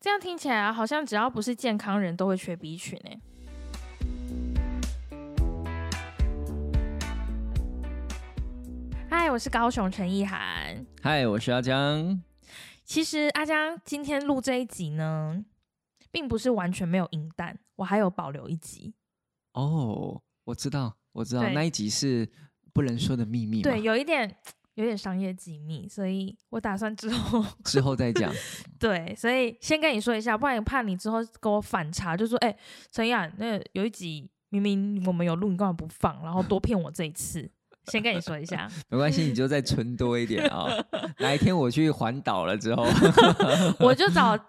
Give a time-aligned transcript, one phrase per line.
[0.00, 3.20] 这样听起来好像只要不是健康人都会缺 B 群哎。
[9.10, 10.86] 嗨，我是高雄陈意涵。
[11.02, 12.22] 嗨，我是阿江。
[12.84, 15.44] 其实阿江今天录这一集呢，
[16.12, 18.94] 并不是完全没有银弹，我还有保留一集。
[19.54, 22.30] 哦，我知道，我知道那一集是
[22.72, 24.36] 不能说的秘密嘛，对，有一点
[24.78, 28.32] 有点商业机密，所以我打算之后 之后再讲。
[28.78, 32.56] 对，所以先跟你说一下，不然怕你之后跟我反查，就说哎，
[32.92, 36.22] 陈雅，那有一集明明我们有录，你干嘛不放？
[36.22, 37.50] 然后多骗我这一次，
[37.86, 38.70] 先跟你说一下。
[38.88, 40.68] 没关系，你就再存多一点啊、
[41.18, 42.86] 哪一天我去环岛了之后，
[43.80, 44.44] 我就找嘉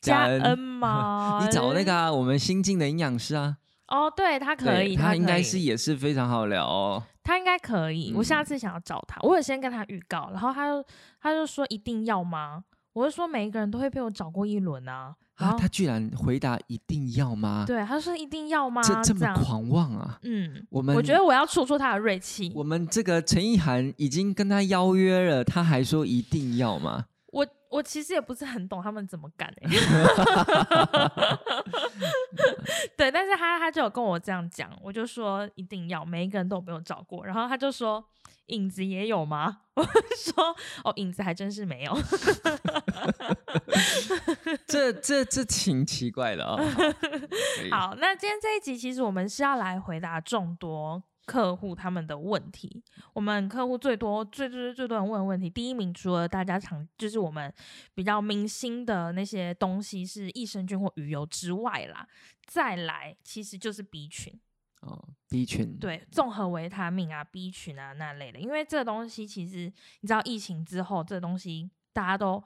[0.00, 7.02] 嘉恩恩嘛，你找那个啊，我们新进的营养师啊，哦，对他可以，他应该是也是非常好聊哦。
[7.28, 8.14] 他应该可以。
[8.16, 10.82] 我下嗯次想要找他，我有先跟他预告，然后他就
[11.20, 12.64] 他就说一定要吗？
[12.94, 17.64] 我就说每一个人都会被我找过一轮啊，然啊，后他居然回答一定要吗？
[17.66, 18.80] 对他说一定要吗？
[18.82, 20.18] 这这么，狂妄啊！
[20.22, 22.50] 嗯，我们我觉得我要戳戳他的锐气。
[22.54, 27.04] 我们这个陈意涵已经跟他邀约了，他还说一定要吗？
[27.32, 29.70] 我我其实也不是很懂他们怎么干哎
[32.96, 38.04] 对，但是他他就有跟我这样讲，我就说一定要，每一个人都有没有找过，然后他就说
[38.46, 39.58] 影子也有吗？
[39.76, 41.96] 我就说哦，影子还真是没有。
[44.66, 46.56] 这这这挺奇怪的啊、
[47.70, 52.82] 好，那今天这一集其实我们是要来回答众多客户他们的问题。
[53.12, 57.52] 我们客户最多、最最最多人问的问题，第一名除了大家常就是我们
[57.94, 62.08] 比较明星的那些东西是益生菌或鱼油之外啦，
[62.46, 64.40] 再来其实就是 B 群，
[64.80, 69.70] 哦，B 群对，综合维他命啊、B 群啊那类的，因为这东西其实
[70.00, 72.42] 你知道疫情之后，这东西大家都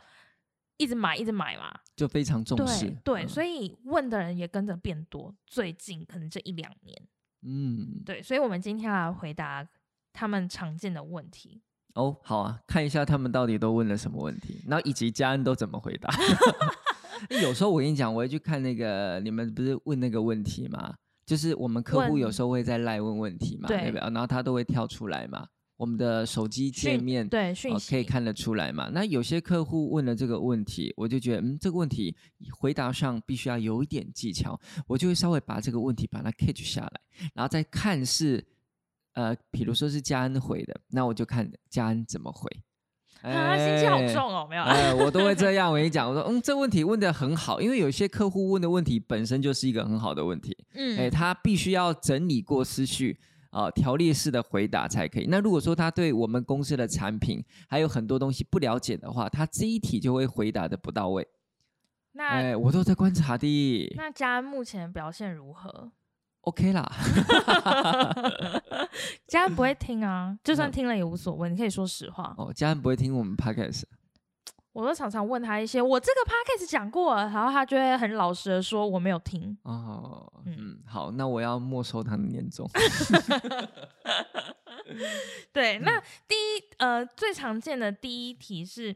[0.79, 5.33] 一直买、一直买嘛，就非常重视对，对，嗯所以问的人也跟着变多。
[5.47, 7.01] 最近可能这一两年，
[7.43, 9.67] 嗯，对，所以我们今天来回答
[10.13, 11.61] 他们常见的问题。
[11.95, 16.11] 哦，好啊，看一下他们到底都问了什么问题，然后以及家人都怎么回答。
[17.43, 20.95] 有时候我跟你讲，我会去看那个你们不是问那个问题吗？
[21.25, 24.01] 就是我们客户有时候会在赖问问题嘛，对不对？
[24.01, 28.91] 然后他都会跳出来嘛，我们的手机界面对讯哦息、可以看得出来嘛。
[28.93, 32.15] 那有些客户问了这个问题，我就觉得嗯，这个问题
[32.51, 37.01] 回答上必须要有一点技巧，我就会稍微把这个问题把它 catch 下来，
[37.35, 38.45] 然后再看是
[39.15, 42.51] 呃，比如说是嘉恩回的，那我就看嘉恩怎么回。
[43.23, 44.65] 啊，心机好哎重哦，没有
[44.97, 45.71] 我都会这样。
[45.71, 53.21] 我跟你讲，我说， 嗯，这问题问的很好，因为有些客户问的问题本身就是一个很好的问题，嗯，哎，他必须要整理过思绪
[53.53, 55.27] 啊、条列式的回答才可以。
[55.29, 61.29] 那如果说他对我们公司的产品还有很多东西不了解的话，他这一题就会回答的不到位。
[62.13, 65.93] 那、哎，我都在观察的那嘉恩目前表现如何
[66.41, 66.91] ？，OK 啦。
[69.29, 72.35] 嘉恩不会听啊，就算那听了也无所谓，你可以说实话。
[72.39, 73.85] 哦，家人不会听我们 podcast
[74.73, 79.57] 我都常常问他一些，我这个 podcast 讲过，然后他就会很老实的说我没有听。
[79.65, 82.69] 哦，嗯嗯，好，那我要没收他的年终。
[85.53, 88.95] 对，那第一呃最常见的第一题是，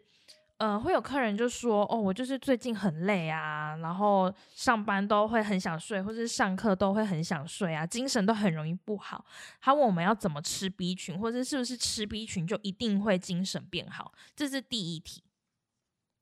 [0.58, 9.24] 呃会有客人就说，哦我就是最近很累啊，然后上班都会很想睡，或者是上课都会很想睡啊，精神都很容易不好。
[9.60, 14.12] 他问我们要怎么吃 B 群，或者是不是吃 B 群就一定会精神变好？
[14.34, 15.22] 这是第一题。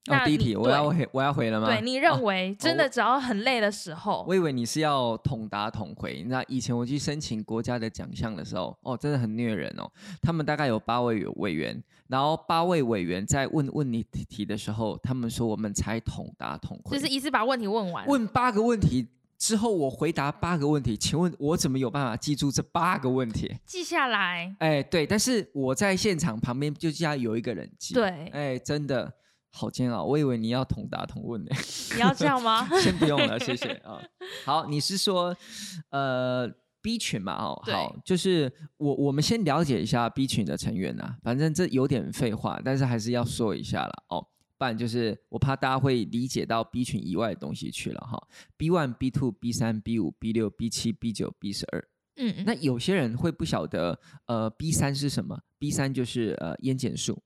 [0.07, 1.67] 哦，那你第一题我要回，我要回了吗？
[1.67, 6.23] 对你哦认为真的只要很累的时候，我以为你是要统答统回。
[6.29, 9.91] 那以前我去申请国家的奖项的时候，哦，真的很虐人哦。
[10.21, 18.07] 他们大概有八位委员，然后八位委员在问问你题的时候，他们说我们才统答统回，就是一次把问题问完。
[18.07, 20.97] 问八个问题之后，我回答八个问题。
[20.97, 23.55] 请问我怎么有办法记住这八个问题？
[23.65, 29.13] 记下来，哎，对，但是我在现场旁边就要有一个人记。，对，哎，真的
[29.55, 30.05] 好煎熬。
[30.05, 31.51] 我以为你要同答同问呢。
[31.95, 32.69] 你要这样吗？
[32.83, 34.03] 先不用了，谢谢啊。
[34.45, 35.35] 好，你是说
[35.91, 36.51] 呃
[36.83, 37.33] B 群嘛？
[37.35, 44.27] 哦，好，就是我我们先了解一下 B 群的成员啊，反正这有点废话，但是还是要说一下了哦。
[44.57, 48.23] 不然就是我怕大家会理解到 B 群以外的东西去了哈。
[48.57, 51.89] B one、B two、B 三、B 五、B 六、B 七、B 九、B 十二。
[52.17, 57.21] 嗯，那有些人会不晓得，呃，B 三是什么？B 三就是呃烟碱素，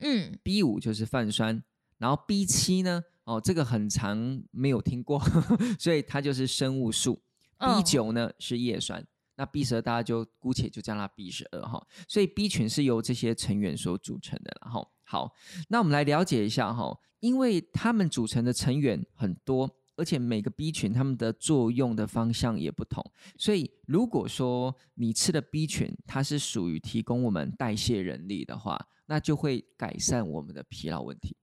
[0.00, 1.62] 嗯 B 五就是泛酸，
[1.98, 5.20] 然后 B 七呢，哦，这个很长没有听过，
[5.78, 7.14] 所以它就是生物素。
[7.58, 9.02] B 嗯九呢是叶酸，
[9.36, 11.82] 那 B 十二大家就姑且就叫它 B 十二哈。
[12.06, 15.32] 所以 B 群是由这些成员所组成的，然后好，
[15.68, 23.02] 那我们来了解一下哈，因为它们组成的成员很多，而且每个 B 群它们的作用的方向也不同，
[23.38, 31.36] 所以如果说你吃的 B 群它是属于提供我们代谢人力的话，那就会改善我们的疲劳问题。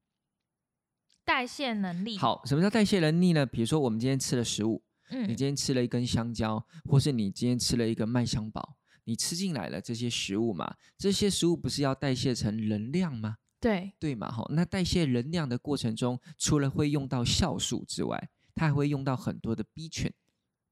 [1.25, 3.45] 代谢能力，好，什么叫代谢能力呢？
[3.45, 8.75] 比如说我们今天吃了食物，你嗯今天吃了一根香蕉，或是你今天吃了一个麦香堡，
[9.05, 13.37] 你吃进来了这些食物嘛，这些食物不是要代谢成能量吗？
[13.61, 14.29] 对，对嘛？
[14.29, 20.11] 哈，那代谢能量的过程中，除了会用到酵素之外，它还会用到很多的 B 群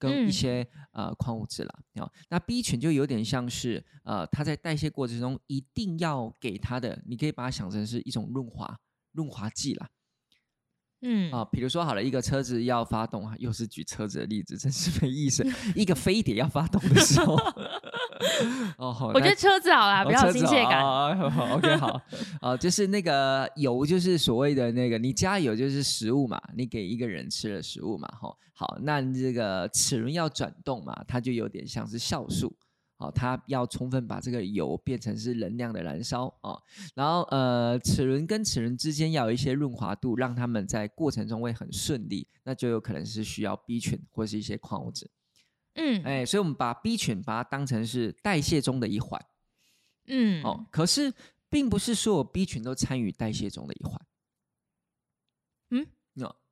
[0.01, 1.79] 跟一嗯些、呃矿物质啦。
[2.01, 8.79] 哦，那 B 群就有点像是呃，它在代谢过程中一定要给它的，你可以把它想成是一种润滑
[9.11, 9.87] 润滑剂啦。
[11.03, 15.45] 嗯啊，比如说好了，一个车子要发动，又是举车子的例子，真是没意思。
[15.75, 17.35] 一个飞碟要发动的时候，
[18.77, 20.83] 哦，我觉得车子好啦，哦比较有亲切感。
[20.83, 22.01] 哦哦好 OK，好，
[22.41, 32.55] 啊，就是那个油，就是所谓的那个，你加油就是食物嘛，你给一个人吃了食物嘛，哈，好，那这个齿轮要转动嘛，它就有点像是酵素。
[33.01, 36.61] 哦，它要充分把这个油变成是能量的燃烧哦，
[36.93, 45.09] 然后呃，齿轮跟齿轮之间要有一些润滑度，让它们在过程中会很顺利，那就有可能是需要 B 群或是一些矿物质。
[45.73, 49.19] 嗯哎，所以我们把 B 群把它当成是代谢中的一环。
[50.07, 51.11] 嗯哦，可是
[51.49, 53.99] 并不是所有 B 群都参与代谢中的一环。
[55.69, 56.00] 嗯，那、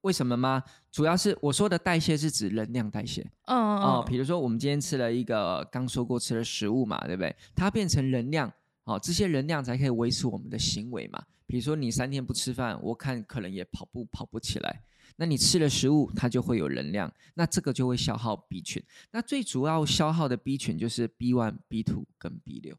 [0.01, 0.63] 为什么吗？
[0.91, 7.35] 主要是我说的代谢是指能量代谢嗯哦，嗯比如说我们今天吃了一个刚说过吃了食物嘛，对不对？
[7.55, 8.51] 它变成能量，
[8.85, 11.23] 哦，这些能量才可以维持我们的行为嘛。
[11.45, 14.83] 比如说你三天不吃饭，我看可能也跑步跑不起来。
[15.17, 18.81] 那你吃了食物，它就会有能量，那这个就会消耗 B 群。
[19.11, 22.73] 那最主要消耗的 B 群就是 B one、B two 跟 B 六。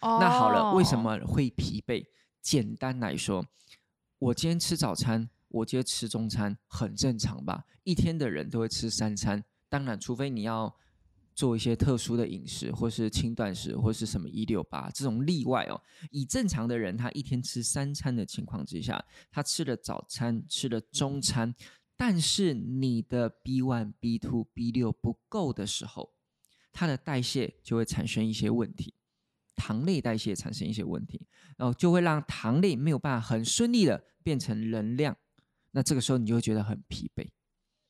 [0.00, 2.04] 哦那好了，为什哦么会疲惫？
[2.42, 3.46] 简单来说，
[4.18, 7.64] 我今天吃早餐，我觉得吃中餐，很正常吧？
[7.84, 10.74] 一天的人都会吃三餐，当然，除非你要
[11.34, 15.80] 做一些特殊的饮食，或是轻断食，或是什么一六八这种例外哦。
[16.10, 21.54] 以正常的人，他一天吃三餐的情况之下，他吃了早餐，吃了中餐，
[21.96, 26.12] 但是你的 B one、B two、B 六不够的时候，
[26.72, 28.94] 它的代谢就会产生一些问题。
[29.56, 31.26] 糖类代谢产生一些问题，
[31.58, 35.14] 然后就会让糖类没有办法很顺利的变成能量，
[35.72, 37.28] 那这个时候你就会觉得很疲惫，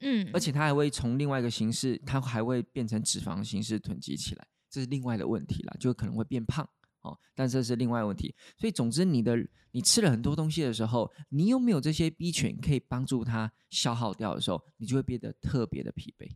[0.01, 6.69] 嗯，而且它还会从另外一个形式，它还会变成脂肪形式囤积起来，这是另外的问题啦，就可能会变胖
[7.03, 8.35] 哦，但这是另外问题。
[8.59, 9.37] 所以总之，你的
[9.73, 16.31] 你吃了很多东西的时候，你又没有这些 B 群可以帮助它消耗掉的时候，你就会变得特别的疲惫。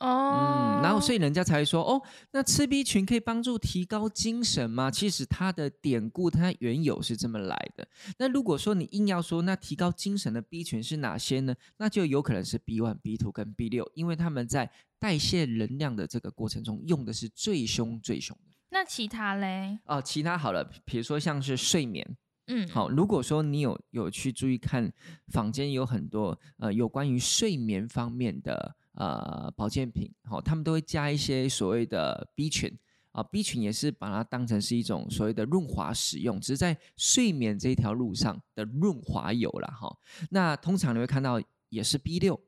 [0.00, 2.02] 哦，嗯，然后所以人家才会说，哦，
[2.32, 4.90] 那吃 B 群可以帮助提高精神吗？
[4.90, 7.86] 其实它的典故它原有是这么来的。
[8.18, 11.54] 那如果说你硬要说，那提高精神的 B 群是哪些呢？
[11.78, 18.52] 那就有可能是 B one、B two 跟 B 六，因为他们在代谢能量的这个过程中用的是最凶最凶的。
[18.70, 19.78] 那其他嘞？
[19.86, 22.06] 哦，其他好了，比如说像是睡眠，
[22.48, 24.92] 嗯，好，如果说你有有去注意看，
[25.28, 32.76] 坊间有很多呃有关于睡眠方面的呃保健品，好、他们都会加一些所谓的 B 群
[33.12, 39.68] 啊，B 群也是把它当成是一种所谓的润滑使用，只是在睡眠这一条路上的润滑油啦。
[39.68, 39.96] 哈、
[40.30, 42.38] 那通常你会看到也是 B 六，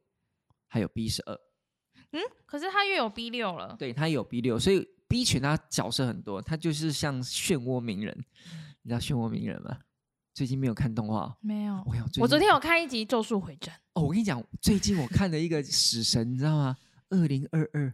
[0.67, 1.35] 还有 B 十二，
[2.13, 3.77] 嗯，可是它又有 B 六了。
[3.79, 8.17] 对，它有 B 六，所以 B 群它角色很多，它就是像漩涡鸣人，
[8.83, 9.79] 你知道漩涡鸣人吗？
[10.33, 16.77] 最近没有看动画哦，没有，我有，我昨天有看一集《咒术回战》，哦，我跟你讲，最近我看了一个死神，你知道吗？
[17.11, 17.93] 二零二二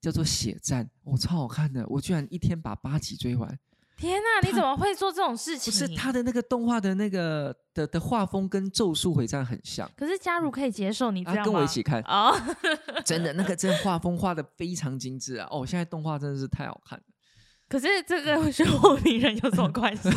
[0.00, 3.58] 叫做《血战》，哦，超好看的，我居然一天把八集追完。
[3.96, 5.72] 天哪，你怎么会做这种事情？
[5.72, 12.32] 不是他的那个动画的那个的的画风跟《咒术回战》很像，可是嘉如可以接受你这啊，样吗跟我一起看，哦，
[13.04, 15.48] 真的那个真画风画的非常精致啊！
[15.50, 17.04] 哦，现在动画真的是太好看了。
[17.68, 20.08] 可是这个漩涡鸣人有什么关系？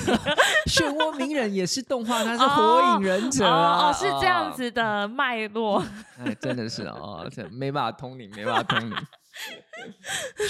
[0.67, 3.87] 漩涡鸣人也是动画，他是火影忍者啊！
[3.87, 5.83] 哦哦，是这样哦，子的脉络。
[6.17, 8.95] 哎，真的是哦，这没办法通灵，没办法通灵。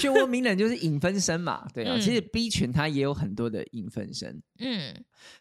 [0.00, 4.94] 漩涡鸣人就是影分身嘛，对啊，嗯其实 B 群它也有很多的影分身嗯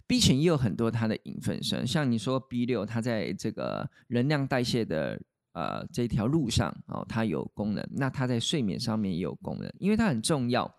[0.07, 5.19] ，B 群也有很多它的影分身，像你说 B 六，它在这个能量代谢的
[5.53, 10.73] 呃这条路上哦，它有功能，那它在睡眠上面也有功能，因为它很重要。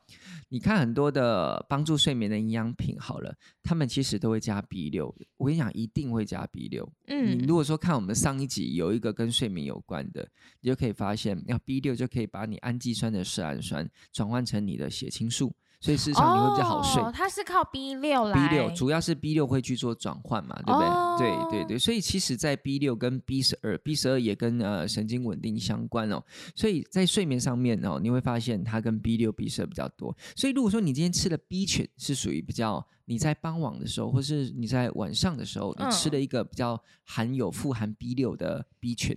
[0.48, 6.86] 你看很多的帮助睡眠的营养品，好了，他们其实都会加 B 六，我跟你讲，一定会加 B 六。
[7.06, 10.28] 嗯你嗯如果说看我们上一集有一个跟睡眠有关的，
[10.60, 17.02] 你就可以发现，要 B 六就可以把你氨基酸的色氨酸转换成你的血清素，所以事实上你会比较好睡。
[17.02, 20.88] 哦它是靠 B 六来 B 六主要是 B 六会去做转换嘛，对不对？
[20.88, 26.22] 哦对对对，所以其实，在 B 六跟 B 十二，B 十二也跟呃神经稳定相关哦。
[26.54, 30.16] 所以在睡眠上面哦，你会发现它跟 B 六、B 十二比较多。
[30.36, 39.16] 所以如果说你今天吃的 B 群是属于比较你在傍晚的时候，或是你在晚上的时候，你吃嗯了一个比较含有富含 B 六的 B 群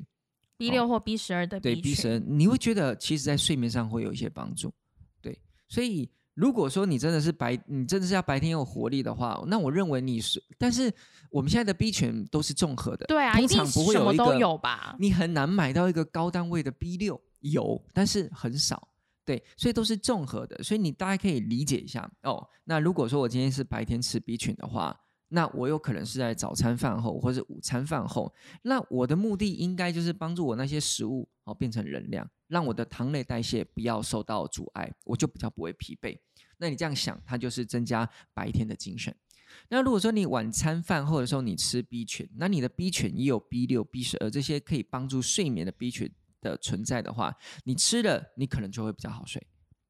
[0.58, 4.74] ，B 六或 B 十二的哦对 B 十，二，你会觉得其实在睡眠上会有一些帮助。
[5.22, 10.94] 对，所以如果说你真的是白，你真的是要白天有活力的话，那我认为你是，但是
[11.30, 14.96] 我们现在的 B 群都是综合的，对啊，通常不会什么都有一个有吧？
[15.00, 18.90] 你很难买到一个高单位的 B 六，有，但是很少。
[19.24, 22.48] 对，所以都是综合的，所以你大家可以理解一下哦。
[22.66, 24.96] 那如果说我今天是白天吃 B 群的话，
[25.30, 36.18] 那我有可能是在早餐饭后或者午餐饭后，那我的目的应该就是帮助我那些食物哦变成能量，让我的糖类代谢不要受到阻碍，我就比较不会疲惫。
[36.58, 39.14] 那你这样想，它就是增加白天的精神。
[39.70, 49.46] 那如果说你晚餐饭后的时候你吃 B 群，那你的 B 群也有 B 六、B 十二这些可以帮助睡眠的 B 群的存在的话，你吃了你可能就会比较好睡。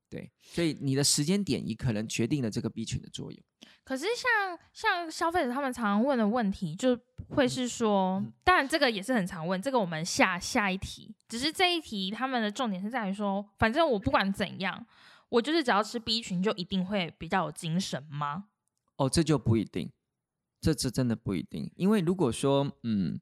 [0.09, 3.41] 对，所以你的时间点也可能决定了这个 B 群的作用。
[3.83, 6.97] 可是像像消费者他们常常问的问题，就
[7.29, 14.85] 会是说，嗯当然这个也是很常问，这个我们下下一题，只是这一题他们的重点是在于说，反正我不管怎样，
[15.29, 18.45] 我就是只要吃 B 群就一定会比较有精神吗？
[18.95, 19.91] 哦，这就不一定，
[20.62, 23.19] 这这真的不一定，因为如果说，嗯，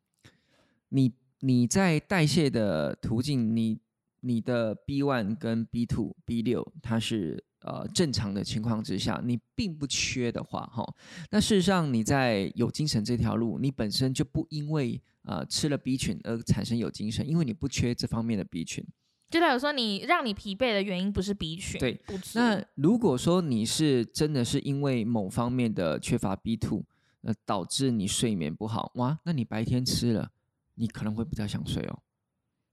[0.89, 3.79] 你你在代谢的途径，你
[4.25, 10.83] 你的 B one 跟 B two、B 六，它是呃正常的情况之下，你并不缺的话，哈，
[11.29, 18.85] 那事实上你在有精神这条路，你本身就不因为呃吃了 B 群而产生有精神，因为你不缺这方面的 B 群。
[19.29, 21.99] 就代表说你让你疲惫的原因不是 B 群，对。
[22.35, 26.85] 那如果说你是真的是因为某方面的缺乏 B two，
[27.23, 30.29] 呃，导致你睡眠不好，哇，那你白天吃了，
[30.75, 31.99] 你可能会比较想睡哦。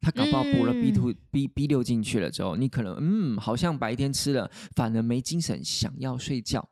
[0.00, 6.68] 他搞不好补了 B two、B B 六进去了之后，你可能嗯，好像白天吃了，反而没精神，想要睡觉。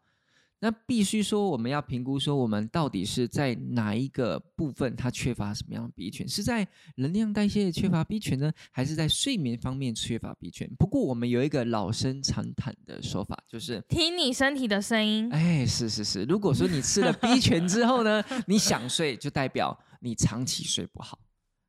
[0.61, 6.26] 那必须说，我们要评估说，我们到底是在哪一个部分它缺乏什么样的 B 群？
[6.26, 6.66] 是在
[6.97, 10.68] 能量代谢缺乏 B 群呢，还是在睡眠方面缺乏 B 群？
[10.76, 21.20] 不过我们有一个老生常谈的说法，就是，听你身体的声音，哎，是是是，如果说你吃了 B 群之后呢，你想睡，就代表你长期睡不好。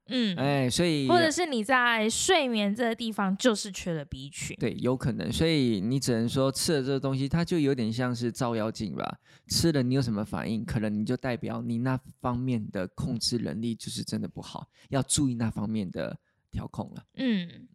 [0.10, 9.20] 嗯，哎，所以或者是你在睡眠这个地方就是缺了 B 群，对，有可能，所以你只能说吃了这个东西，它就有点像是照妖镜吧。
[9.48, 16.18] 吃了你有什么反应，可能你就代表你那方面的控制能力就是真的不好，要注意那方面的
[16.52, 17.04] 调控了。
[17.16, 17.68] 嗯。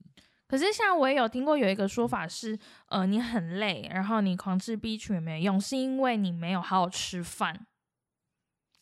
[0.46, 2.56] 可是像我也有听过有一个说法是，
[2.88, 7.66] 呃，你很累，然后你狂吃 B 群也没有用，是因为你没有好好吃饭。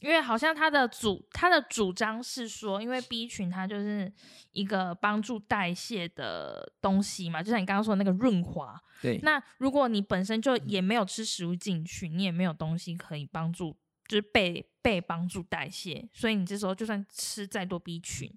[0.02, 4.12] 因为好像他的主他的主张是说，因为 B 群它就是
[4.50, 8.78] 一个帮助代谢的东西嘛，就像你刚刚说的那个润滑。
[9.00, 18.32] 对，那如果你本身就也没有吃食物进去，你也没有东西可以帮助，就是被被帮助代谢，所以你这时候就算吃再多 B 群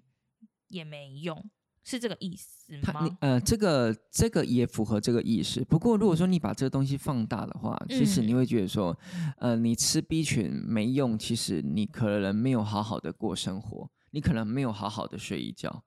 [0.68, 1.50] 也没用，
[1.88, 3.08] 是这个意思吗？
[3.20, 5.64] 呃，这个这个也符合这个意思。
[5.64, 8.98] 不过如果说你把这个东西放大的话，其实你嗯会觉得说，
[9.38, 15.84] 呃，你吃 B 群没用，其实你可能没有好好的过生活，你可能没有好好的睡一觉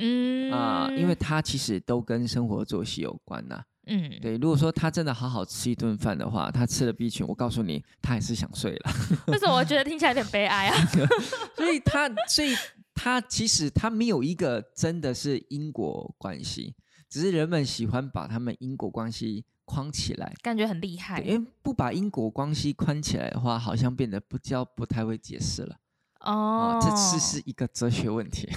[0.00, 8.92] 嗯啊、因为它其实都跟生活作息有关呐、嗯，对，如果说他真的好好吃一顿饭的话，他吃了 B 群，我告诉你，他还是想睡了。
[9.26, 10.76] 为什么我觉得听起来有点悲哀啊？
[11.56, 12.54] 所以他，所以
[13.00, 16.74] 他其实他没有一个真的是因果关系，
[17.08, 20.34] 只是人们喜欢把他们因果关系框起来。
[20.42, 25.76] 感觉很厉害因为不把因果关系框起来的话，好像变得不叫不太会解释了。
[26.22, 26.80] 哦啊，。
[26.80, 28.48] 这是是一个哲学问题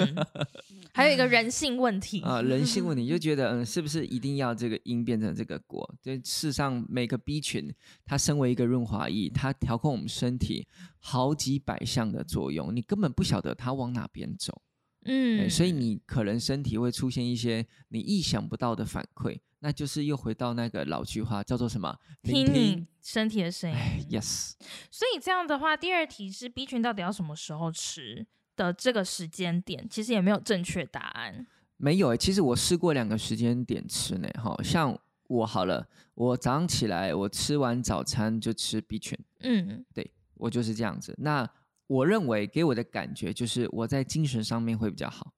[0.00, 0.26] 嗯，
[0.96, 5.94] 还有一个人性问题啊，人性问题， 就觉得嗯，是不是一定要这个因变成这个果？
[6.02, 7.70] 对，事实上每个 B 群，
[8.04, 10.66] 它身为一个润滑液，它调控我们身体
[10.98, 14.62] 好几百项的作用，你根本不晓得它往哪边走。
[15.04, 21.96] 嗯，哎所以你可能身体会出现一些你意想不到的反馈，那就是又回到那个老句话，叫做什么？
[22.22, 24.18] 听你身体的声哎音。
[24.18, 24.54] ，yes，
[24.90, 28.26] 所以这样的话，第二题是 B 群到底要什么时候吃
[28.56, 31.46] 的这个时间点，其实也没有正确答案。
[31.76, 34.98] 没有哎、其实我试过两个时间点吃呢，哈，像
[35.28, 41.14] 我好了，我早上起来，我吃完早餐就吃 B 群，嗯对我就是这样子。
[41.18, 41.46] 那
[41.86, 45.32] 我认为给我的感觉就是我在精神上面会比较好。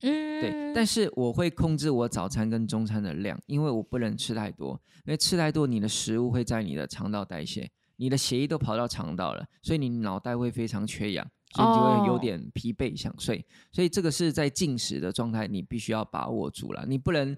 [0.00, 13.44] 嗯，对，但是我会控制我早餐跟中餐的量，因为我不能吃太多，因为吃太多，你的食物会在你的肠道代谢，你的血液都跑到肠道了，所以你脑袋会非常缺氧，所以你就会有哦点疲惫想睡。
[13.72, 17.36] 所以这个是在进食的状态，你必须要把握住了，你不能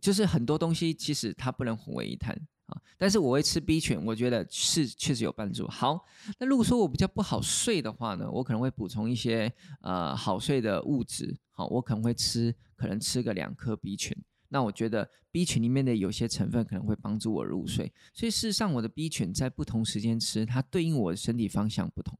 [0.00, 2.36] 就是很多东西其实它不能混为一谈。
[2.66, 5.68] 啊，但是我会吃 B 群，我觉得是确实有帮助。
[5.68, 6.04] 好，
[6.40, 11.38] 那如果说我比较不好睡的话呢，我可能会补充一些呃好睡的物质。
[11.52, 14.12] 好，我可能会吃，可能吃个两颗 B 群。
[14.48, 17.92] 那我觉得 B 群里面的有些成分可能会帮助我入睡。
[18.12, 22.18] 所以事实上，我的 B 群在不同时间吃，它对应我的身体方向不同。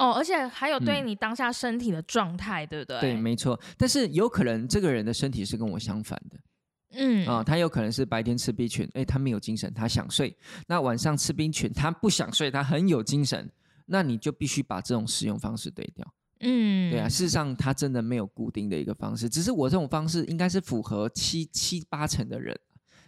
[0.00, 3.00] 哦，而且还有对你当下身体的状态，对不对？
[3.00, 3.60] 对，没错。
[3.76, 6.38] 但是有可能这个人的身体是跟我相反的。
[6.92, 10.34] 嗯啊、他有可能是白天吃 B 群，哎，他没有精神，他想睡；
[10.66, 13.48] 那晚上吃 B 群，他不想睡，他很有精神。
[13.86, 16.14] 那你就必须把这种使用方式对掉。
[16.40, 22.58] 嗯，对啊，事实上他真的没有固定的一个方式，只是我这种方式应该是符合七七八成的人，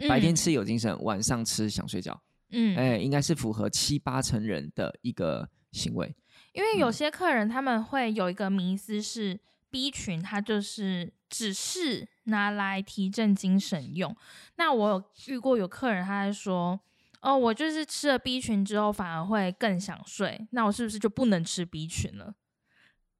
[0.09, 2.21] 白天嗯，吃有精神，晚上吃想睡觉，
[2.51, 6.15] 嗯，哎，应该是符合七八成人的一个行为。
[6.53, 9.39] 因为有嗯些客人他们会有一个迷思是
[9.71, 14.15] B 群，它就是只是拿来提振精神用。
[14.57, 16.79] 那我有遇过有客人他在说，
[17.21, 22.35] 哦，我就是吃了 B 群之后反而会更想睡，那我是不是就不能吃 B 群了？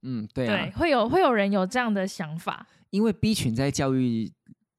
[0.03, 2.67] 嗯，对啊，会有会有人有这样的想法。
[2.91, 4.31] 因为 B 群在教育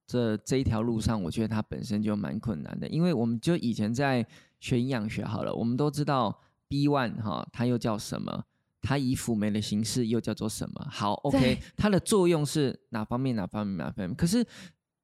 [0.05, 2.87] 这这一条路上，我觉得它本身就蛮困难的。
[2.89, 4.23] 因为我们就以前在
[4.59, 6.37] 学营养学好了，我们都知道
[6.73, 8.45] B one 哈，它又叫什么？
[8.81, 10.87] 它以辅酶的形式又叫做什么？
[10.89, 13.35] 好，OK，对它的作用是哪方面？
[13.35, 13.77] 哪方面？
[13.77, 14.15] 哪方面？
[14.15, 14.43] 可是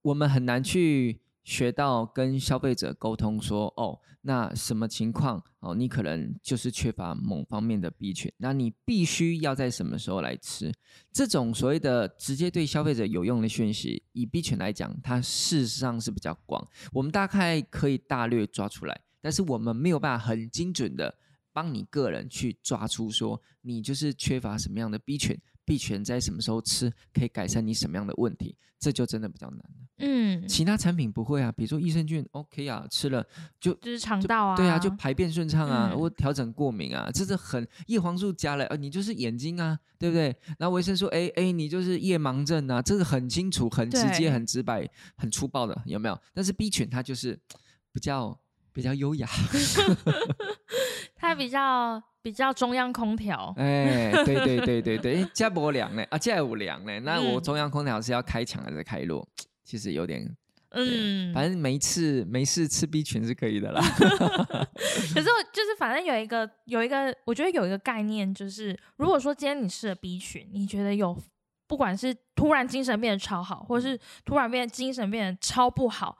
[0.01, 5.43] 我们很难去学到跟消费者沟通说，哦，那什么情况？
[5.59, 10.73] 哦，你可能就是缺乏某方面的 B 群，那你必须要在什么时候来吃？
[11.13, 21.15] 这种所谓的直接对消费者有用的讯息，以 B 群来讲，它事实上是比较广，我们大概可以大略抓出来，但是我们没有办法很精准的
[21.59, 29.87] 帮你个人去抓出说你就是缺乏什么样的 B 群，B 群在什么时候吃可以改善你什么样的问题，这就真的比较难了。
[29.97, 33.22] 嗯，其他产品不会啊，比如说益生菌，OK 啊，吃了
[33.59, 40.33] 就就是肠道啊，对啊，就排便顺畅啊，嗯或调整过敏啊，这是很叶黄素加了，呃，你就是眼睛啊，对不对？
[40.57, 46.17] 然后维生素 A A，你就是夜盲症啊，这个很清楚、很直接、很直白、很粗暴的，有没有？
[46.33, 47.37] 但是 B 群它就是
[47.91, 48.39] 比较
[48.72, 49.27] 比较优雅，
[51.20, 53.53] 它比较比较中央空调。
[53.58, 59.27] 哎，对对对对 对，诶加不凉呢，啊，加有凉呢，那我嗯中央空调是要开强还是开弱？
[59.64, 60.36] 其实有点，
[60.72, 63.82] 嗯，反正没事没事吃 B 群是可以的啦。
[65.14, 71.16] 可是我 就是反正有一个有一个，我觉得有一个概念，就是如果说今天你吃了 B 群，你觉得有
[71.68, 76.18] 不管是突然精神变得超好，或是突然变得精神变得超不好，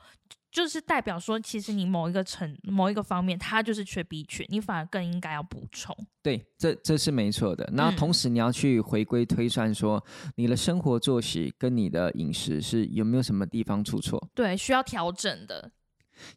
[0.52, 5.96] 就是代表说其实你某一个层某一个方面它就是缺 B 群，你反而更应该要补充。
[6.22, 7.70] 对，这这是没错的。
[7.74, 10.04] 那嗯同时你要去回归推算，说
[10.36, 14.30] 你的生活作息跟你的饮食是有没有什么地方出错？
[14.34, 15.72] 对，需要调整的。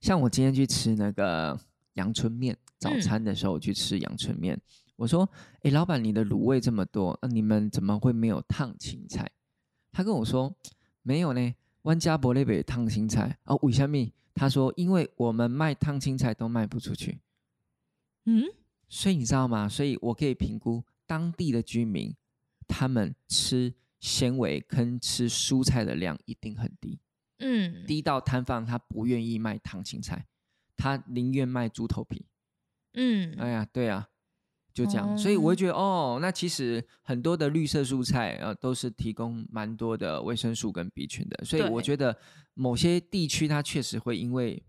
[0.01, 1.59] 像我今天去吃那个
[1.95, 4.61] 阳春面，早嗯餐的时候我去吃阳春面，
[4.97, 5.29] 我说
[5.65, 9.29] ：“哎，老板，你的卤味这么多，那、你们怎么会没有烫青菜？”
[9.91, 10.55] 他跟我说
[11.03, 13.97] ：“没有呢，湾家伯那边烫青菜哦，为什么？”
[14.35, 17.21] 他说：“因为我们卖烫青菜都卖不出去。”
[18.25, 18.45] 嗯，
[18.89, 19.69] 所以你知道吗？
[19.69, 22.15] 所以我可以评估当地的居民，
[22.67, 26.99] 他们吃纤维跟吃蔬菜的量一定很低，
[27.39, 30.27] 嗯，低到摊贩他不愿意卖烫青菜，
[30.77, 32.25] 他宁愿卖猪头皮。
[32.95, 34.09] 嗯，哎呀，对啊，
[34.73, 35.17] 就这样。
[35.17, 42.17] 所以我会觉得，哦，那其实很多的绿色蔬菜呃都是提供蛮多的维生素跟 B 群的，所以我觉得
[42.55, 44.63] 某些地区它确实会因为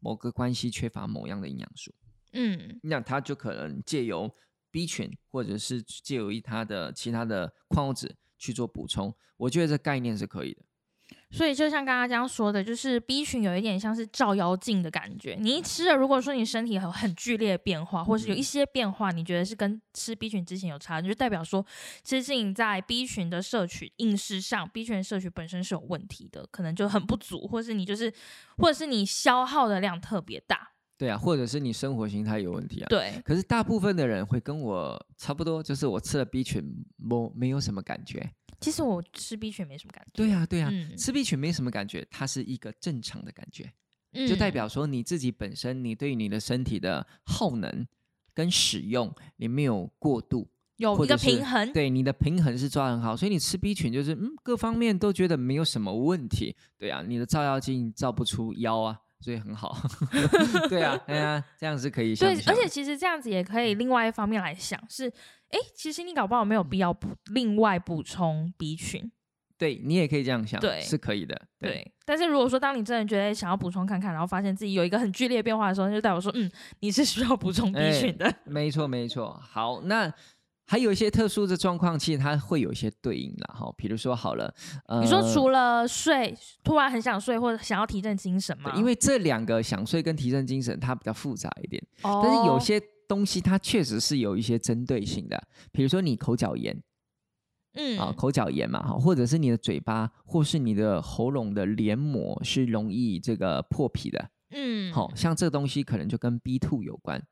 [0.00, 1.92] 某个关系缺乏某样的营养素。
[2.32, 4.30] 嗯，那它就可能借由
[4.70, 9.14] B 群，或者是借由一它的其他的矿物质去做补充。
[9.38, 10.62] 我觉得这概念是可以的。
[11.36, 15.36] 所以就像刚刚这样说的，就是 B 群有一点像是照妖镜的感觉。
[15.38, 21.64] 你一吃了，如果说你身体有很剧烈的变化，或是有一些变化，你觉得是跟吃 B 群之前有差，就代表说，
[22.02, 28.10] 其实你在 B 群的摄取饮食上，B 群的摄取本身是有问题的，可能就很不足，或是你就是，
[28.56, 30.70] 或者是你消耗的量特别大。
[30.96, 32.86] 对啊，或者是你生活形态有问题啊。
[32.88, 36.64] 对，可是大部分的人会跟我差不多，就是我吃了 B 群，
[36.96, 38.32] 没没有什么感觉。
[38.60, 40.10] 其实我吃 B 群没什么感觉。
[40.14, 43.72] 对啊，对啊，嗯吃 B 群没什么感觉，它是一个正常的感觉，
[44.12, 47.86] 嗯就代表说你自己本身，你对你的身体的耗能
[48.34, 51.72] 跟使用，你没有过度有一个平衡。
[51.72, 59.76] 对你的平衡是抓得很好，所以你吃 B 群就是嗯各方面都觉得没有什么问题，对啊，你的照妖镜照不出妖啊，所以很好，
[60.70, 65.08] 对啊，哎呀，这样是可以想对，而且其实这样子也可以另外一方面来想是，
[65.48, 69.10] 哎，其实你搞不好没有必要补另外补充 B 群，
[69.58, 71.92] 对你也可以这样想，对是可以的，对对。
[72.04, 78.32] 但是如果说当你真的觉得想要补充看看，然后发现自己有一个很剧烈变化的时候，那就代表说，嗯，你是需要补充 B 哎群的。
[78.46, 79.42] 没错，没错。
[79.42, 80.08] 好，那
[80.66, 83.54] 还有一些特殊的状况，其实它会有一些对应啦。
[83.54, 83.72] 哈。
[83.76, 84.52] 比如说好了，
[84.86, 88.72] 呃，你说除了睡，突然很想睡，或者想要提振精神吗？
[88.76, 95.40] 因为这两个想睡跟提振精神，它比较复杂一点，哦，但是有些东西它确实是有一些针对性的。
[95.70, 96.82] 比如说你口角炎
[97.74, 104.30] 嗯啊，口角炎嘛，哈，或者是你的嘴巴或是你的喉咙的黏膜是容易这个破皮的。
[104.50, 107.22] 嗯，好、像这东西可能就跟 B two 有关，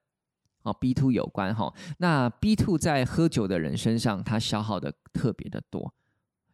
[0.65, 5.95] 哦，B two 有关哈、那 B two 在喝酒的人身上，它消耗的特别的多，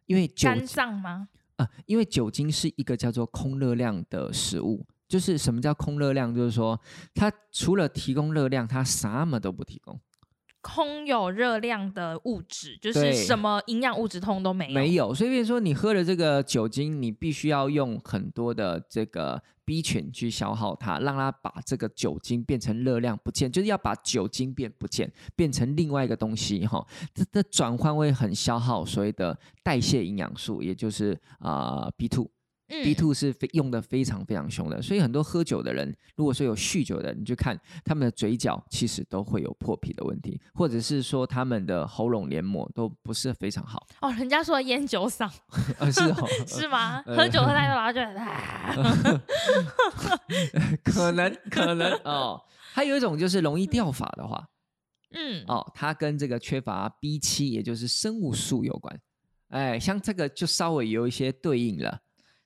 [0.05, 1.27] 因为酒肝脏吗？
[1.57, 4.85] 啊、因为酒精是一个叫做空热量的食物。
[5.07, 6.33] 就是什么叫空热量？
[6.33, 6.79] 就是说，
[7.13, 9.99] 它除了提供热量，它什么都不提供。
[10.61, 14.73] 空有热量的物质，就是什么营养物质通都没有。
[14.73, 26.85] 没有，所以变成说你喝了这个酒精，你必须要用很多的这个 B 群去消耗它，让它把这个酒精变成热量不见，就是要把酒精变不见，变成另外一个东西哈。
[27.13, 32.29] 这这转换会很消耗所谓的代谢营养素，也就是啊、B two。
[32.71, 45.29] 嗯 B two 是非用的非常非常凶的，所以很多喝酒的人，如果说有酗酒的，你就看他们的嘴角其实都会有破皮的问题，或者是说他们的喉咙黏膜都不是非常好，哦，人家说烟酒嗓
[45.77, 47.03] 呃，是哦， 是吗？
[47.05, 49.19] 呃喝酒喝太多，然后就啊，
[50.83, 52.41] 可能可能哦。
[52.73, 54.47] 还有一种就是容易掉发的话，
[55.13, 58.97] 嗯，哦，它跟这个缺乏 B 七，也就是生物素有关。
[59.49, 61.99] 哎，像这个就稍微有一些对应了。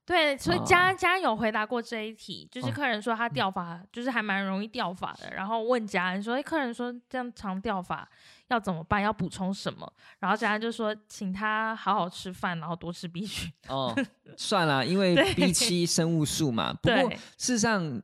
[0.05, 8.07] 对，所以哦佳佳有回答过这一题，就是哦客人说他掉发，就是还蛮容易掉发的，然后问佳恩说，哎，客人说这样常掉发
[8.49, 9.01] 要怎么办？
[9.01, 9.91] 要补充什么？
[10.19, 13.51] 然后佳恩就说，请他好好吃饭，然后多吃 B 群。
[13.67, 13.95] 哦，
[14.37, 16.71] 算了，因为 B 七生物素嘛。
[16.71, 17.99] 不过事实上，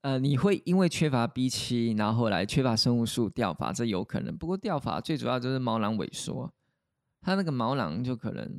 [0.00, 4.34] 呃，你会因为缺乏 B 七，然后后来缺乏生物素掉发，这有可能。
[4.34, 6.50] 不过掉发最主要就是毛囊萎缩，
[7.20, 8.58] 它那个毛囊就可能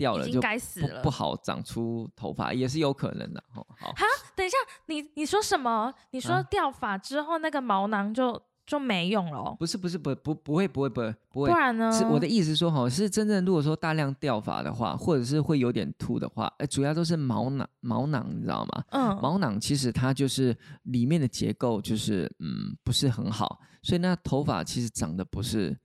[0.00, 3.44] 掉了，就该死了不不好长出头发，也是有可能的。
[3.52, 3.94] 好，好，
[4.34, 5.92] 等一下，你你说什么？
[6.12, 9.56] 你说啊掉发之后那个毛囊就就没用了哦？
[9.58, 11.54] 不是不是不不不会不会不会不会不。
[11.54, 11.92] 然呢？
[11.92, 18.84] 是我的意思说，哈，是真正如果说大量掉发的话，或者是会有点秃的话，哎，主要都是毛囊毛囊，你知道吗？
[18.92, 25.76] 嗯，毛囊其实它就是里面的结构就是嗯不是很好，所以那头发其实长得不是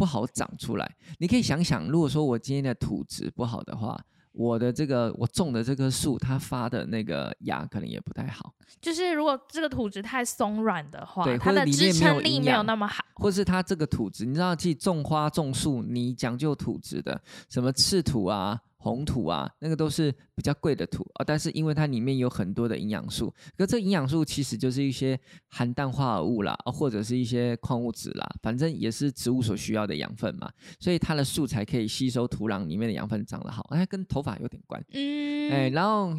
[0.00, 0.96] 不好长出来。
[1.18, 4.00] 你可以想想，如果说我今天的土质不好的话，
[4.32, 13.04] 我的这个我种的这棵树，它发的那个芽可能也不太好，就是如果这个土质太松软的话对，它的支撑力没有那么好。
[13.16, 21.24] 或是它这个土质，你知道，其实种花种树，你讲究土质的，什么赤土啊、红土啊，那个都是比较贵的土啊。
[21.24, 33.62] 但是因为它里面有很多的营养素，可这营养素其实就是一些含氮化合物啦，啊或者是一些矿物质啦，反正也是植物所需要的养分嘛，所以它的树才可以吸收土壤里面的养分长得好。
[33.70, 34.82] 哎，跟头发有点关。
[34.92, 36.14] 嗯，哎，然后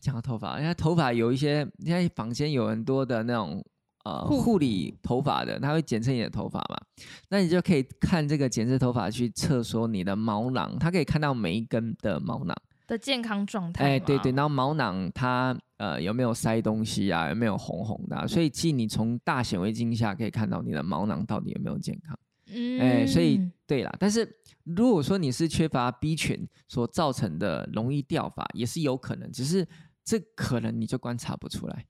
[0.00, 3.64] 讲到头发，人家头发有一些，现在坊间有很多的那种
[4.04, 6.78] 呃护护理头发的，它会检测你的头发嘛，
[7.28, 12.54] 那你就可以看这个检测头发去测说你的毛囊，它可以看到每一根的毛囊，
[12.86, 13.84] 的健康状态。
[13.84, 22.18] 哎，对对，，然后毛囊它呃有没有塞东西啊，有没有红红的啊、所以即你从大显微镜下可以看到你的毛囊到底有没有健康。
[22.48, 24.28] 嗯，哎，所以对啦，但是
[24.64, 29.66] 如果说你是缺乏 B 群所造成的容易掉发，也是有可能，只是
[30.04, 31.86] 这可能你就观察不出来。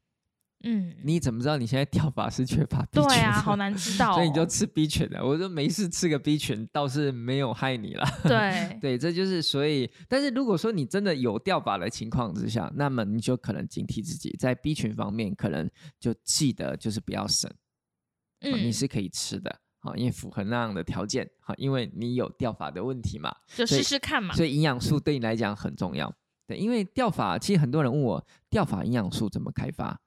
[0.65, 3.09] 嗯，你怎么知道你现在掉发是缺乏 B 群？
[3.09, 4.15] 对啊，好难知道哦。
[4.17, 5.25] 所以你就吃 B 群的。
[5.25, 8.05] 我说没事，吃个 B 群倒是没有害你了。
[8.25, 17.51] 对 对，这就是所以，但是如果说你真的有掉法的情况之下，那么你就可能警惕自己，在 B 群方面可能就记得就是不要省。
[17.51, 24.35] 哦你嗯，是可以吃的，好，因为符合那样的条件，好，因为你有掉发的问题嘛，就试试看嘛。
[24.35, 26.15] 所以营养素对你来讲很重要。
[26.47, 29.99] 对，因为掉发，其实很多人问我掉发营养素怎么开发，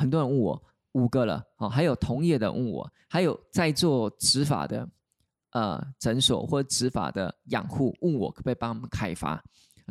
[0.00, 0.60] 很多人问我
[0.92, 4.88] 五个了，哦，还有同业的问我，还有在做植发的
[5.52, 9.42] 呃诊所或者植发的养护问我可不可以帮他们开发。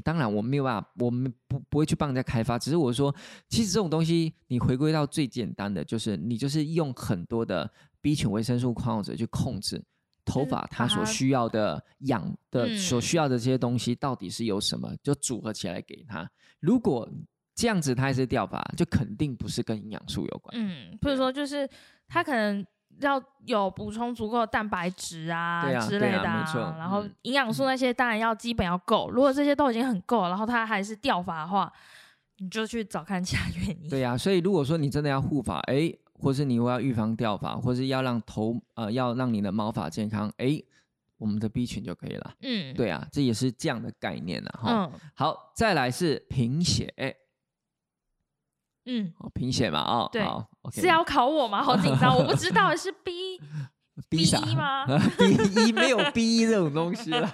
[0.03, 3.13] 当然我没有办法，我们不不会去帮人家开发，只是我说，
[3.49, 7.69] 其实这种东西你回归到最简单的，就是你就是用很多的
[8.01, 9.83] B 群维生素矿物质去控制
[10.23, 16.29] 头发它所需要的养的、所嗯需要的这些东西到底是有什么，就组合起来给它。
[16.61, 17.09] 如果
[17.59, 20.55] 这样子它还是掉发，就肯定不是跟营养素有关。
[20.57, 21.69] 嗯，比如说就是
[22.07, 22.65] 它可能
[23.01, 29.09] 要有补充足够的蛋白质啊之类的啊没错然后嗯营养素那些当然要基本要够。
[29.11, 31.71] 如果这些都已经很够，然后它还是掉发的话，
[32.37, 33.89] 你就去找看其他原因。
[33.89, 40.61] 对呀、所以如果说你真的要护发，哎，或是你要预防掉发，或是要让头呃要让你的毛发健康，哎，
[41.17, 42.33] 我们的 B 群就可以了。
[42.41, 44.89] 嗯，对啊，这也是这样的概念了哈。
[44.93, 46.93] 嗯好，再来是贫血，
[48.89, 50.25] 嗯，哦，贫血嘛，哦，对
[50.71, 51.61] 是要考我吗？
[51.63, 53.39] 好紧张，我不知道是 B
[54.09, 54.85] B 啥 B 吗？？
[55.17, 57.29] B 一没有 B 一这种东西啦，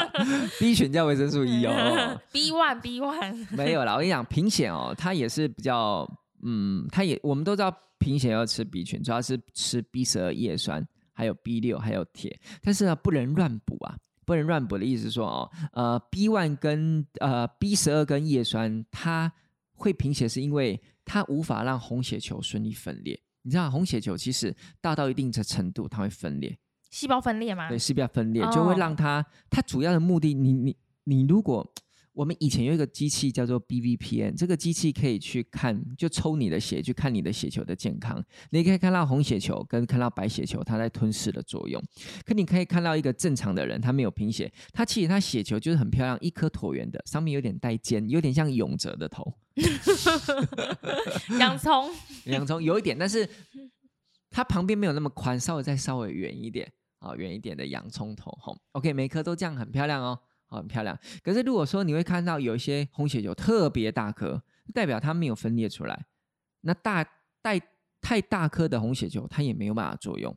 [0.58, 3.92] B 群叫维生素 E 哦，B one B one，没有啦。
[3.92, 6.08] 我跟你讲，贫血哦，它也是比较，
[6.42, 13.94] 嗯，它也我们都知道贫血要吃 B 群，主要是吃 B 十二叶酸，还有 B 六，还有铁，但是呢，不能乱补啊。
[14.24, 19.32] 不能乱补的意思是说哦，呃，B one 跟呃 B 十二跟叶酸，它
[19.78, 23.18] 会贫血是因为它无法让红血球顺利分裂。
[23.42, 26.58] 你知道红血球其实大到一定的程度，它会分裂，
[26.90, 27.68] 细胞分裂吗？
[27.68, 31.72] 对，细胞分裂就会哦让它，它主要的目的，你你你如果
[32.12, 38.22] 我们以前有一个机器叫做 BVPN，这个机器可以去看，就抽你的血，去看你的血球的健康。
[38.50, 41.80] 你可以看到红血球跟看到白血球它在吞噬的作用。
[42.26, 49.32] 可你可以看到一个正常的人，他没有贫血，他其实他血球就是很漂亮，一颗椭圆的，上面有点带尖，有点像永泽的头。
[51.38, 51.90] 洋葱，
[52.24, 53.28] 洋葱有一点，但是
[54.30, 58.56] 它旁边没有那么宽，稍微再稍微圆一点，啊圆一点的洋葱头吼。
[58.72, 60.98] OK，每颗都这样很漂亮哦，好很漂亮。
[61.22, 64.42] 可是如果说你会看到有一些红血球特别大颗，
[64.72, 66.06] 代表它没有分裂出来。
[66.62, 67.04] 那大
[67.40, 67.60] 带
[68.00, 70.36] 太大颗的红血球，它也没有办法作用。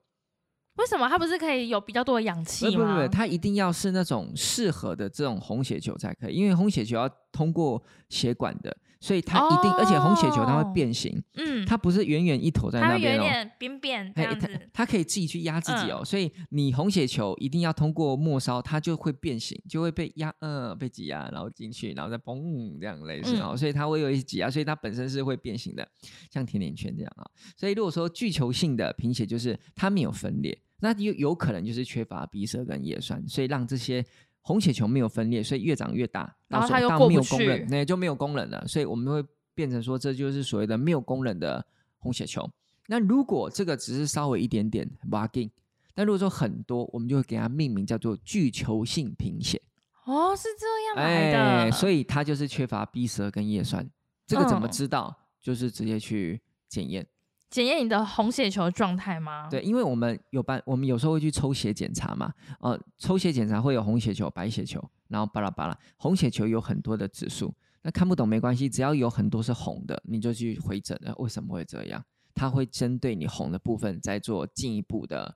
[0.75, 2.71] 为什么它不是可以有比较多的氧气吗？
[2.71, 13.24] 不不不，它一定要是那种适合的这种红血球才可以，因为红血球要通过血管的，所以它一定，而且红血球它哦会变形，嗯，它不是圆圆一坨在那边哦。
[13.24, 14.70] 一点扁扁这哎，它样子。
[14.72, 25.88] 它可以自己去压自己哦，嗯所以你红血球一定要通过末梢，它就会变形，就会被压，呃，被挤压，然后进去，然后再嘣这样类似哦，嗯所以它会有一些挤压，所以它本身是会变形的，
[26.30, 27.26] 像甜甜圈这样啊、
[27.58, 34.06] 所以如果说巨球性的贫血，就是它没有分裂，那有有可能就是缺乏 B 十跟叶酸，所以让这些。
[34.41, 39.23] 红血球没有分裂，所以越长越大，然后它又过不没有功能去，那就没有功能了，所以我们会
[39.54, 41.63] 变成说这就是所谓的没有功能的
[41.99, 42.49] 红血球。
[42.88, 44.89] 那如果这个只是稍微一点点
[45.32, 45.51] g
[45.93, 49.62] 但如果说很多，我们就会给它命名叫做巨球性贫血。
[50.06, 51.39] 哦，是这样来的。
[51.39, 53.88] 哎，所以它就是缺乏 B 十二跟叶酸。
[54.25, 55.15] 这个怎么嗯知道？
[55.39, 57.06] 就是直接去检验。
[57.52, 59.48] 检验你的红血球状态吗？
[59.50, 62.34] 对，，因为我们有办，我们有时候会去抽血检查嘛。
[62.62, 65.78] 呃，抽血检查会有红血球、白血球，然后巴拉巴拉。
[65.98, 71.14] 红血球有很多的指数，那看不懂没关系，只要有很多是红的，你就去回诊了。
[71.18, 72.02] 为什么会这样？
[72.34, 75.36] 它会针对你红的部分再做进一步的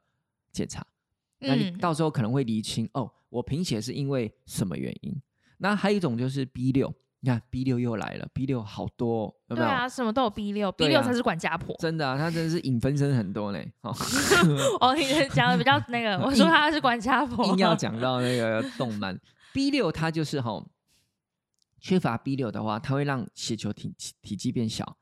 [0.53, 0.87] 检查。
[1.39, 5.13] 那你嗯，到时候可能会厘清哦，我贫血是因为什么原因？
[5.57, 6.93] 那还有一种就是 B 六，
[7.25, 9.67] 你看 B 六又来了，B 六好多、哦，有没有？
[9.67, 11.75] 对啊，什么都有 B 六，B 六才是管家婆。
[11.79, 13.59] 真的啊，他真的是影分身很多呢。
[13.81, 13.91] 哦，
[14.79, 19.19] 哦，你讲的比较那个，我说他是管家婆，硬要 讲到那个动漫
[19.53, 20.63] B 六，它就是哈、
[21.79, 24.95] 缺乏 B 六的话，它会让血球体体积变小。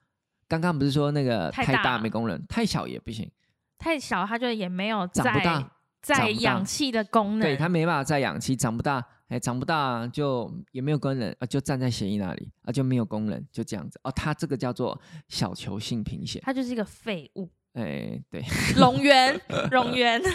[0.48, 3.30] 刚刚不是说那个太太大大没功能，太小也不行，
[3.78, 5.70] 太小，它就也没有长不大
[6.04, 7.40] 长在氧气的功能。
[7.40, 14.12] 对，它没办法在氧气，长不大，哎，长不大就也没有功能啊，就站在血液那里啊，就没有功能，就这样子哦。
[14.12, 18.44] 它这个叫做小球性贫血，它就是一个废物，哎，对
[18.78, 20.22] 龙源，龙源。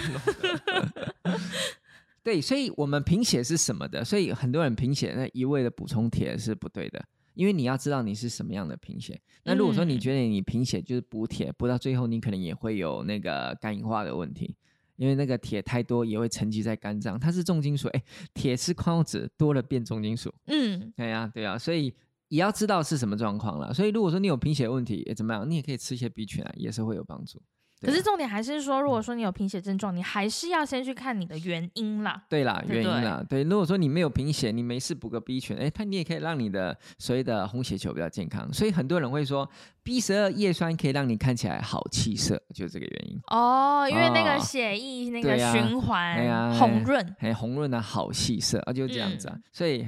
[2.24, 4.04] 对，所以我们贫血是什么的？
[4.04, 7.02] 所以很多人贫血那一味的补充铁是不对的，
[7.34, 9.18] 因为你要知道你是什么样的贫血。
[9.44, 14.54] 那如果说你嗯觉得你贫血就是补铁，补到最后你可能也会有那个肝硬化的问题。
[14.98, 18.02] 因为那个铁太多也会沉积在肝脏，它是重金属，哎，
[18.34, 21.94] 铁是矿物质，多了变重金属，嗯，对呀、对呀、所以
[22.28, 23.72] 也要知道是什么状况了。
[23.72, 27.40] 所以如果说你有贫血问题，也怎么样，你也可以吃一些 B 群啊，也是会有帮助。
[27.80, 32.22] 可是重点还是说，如果说你有贫血症状，你还是要先去看你的原因啦。
[32.28, 33.42] 对啦，对对原因啦，对。
[33.44, 38.52] 如果说你没有贫血，你没事补个 B 群，哎，它你也可以让你的所谓的红血球比较健康。
[38.52, 39.48] 所以很多人会说
[39.82, 43.20] B 十二叶酸可以让你看起来好气色，就是这个原因。
[43.28, 47.16] 哦，因为那个哦血液那个循环、红润。
[47.20, 49.34] 哎，红润的好气色啊，就是这样子啊。
[49.36, 49.86] 嗯所以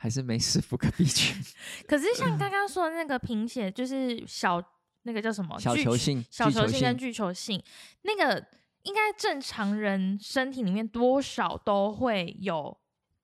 [0.00, 1.36] 还是没事补个 B 群，
[1.88, 4.62] 可是像刚刚说的那个贫血，就是小
[5.08, 7.62] 那个叫什么小球性、小球性跟巨球性，
[8.02, 8.46] 那个
[8.82, 12.76] 应该正常人身体里面多少都会有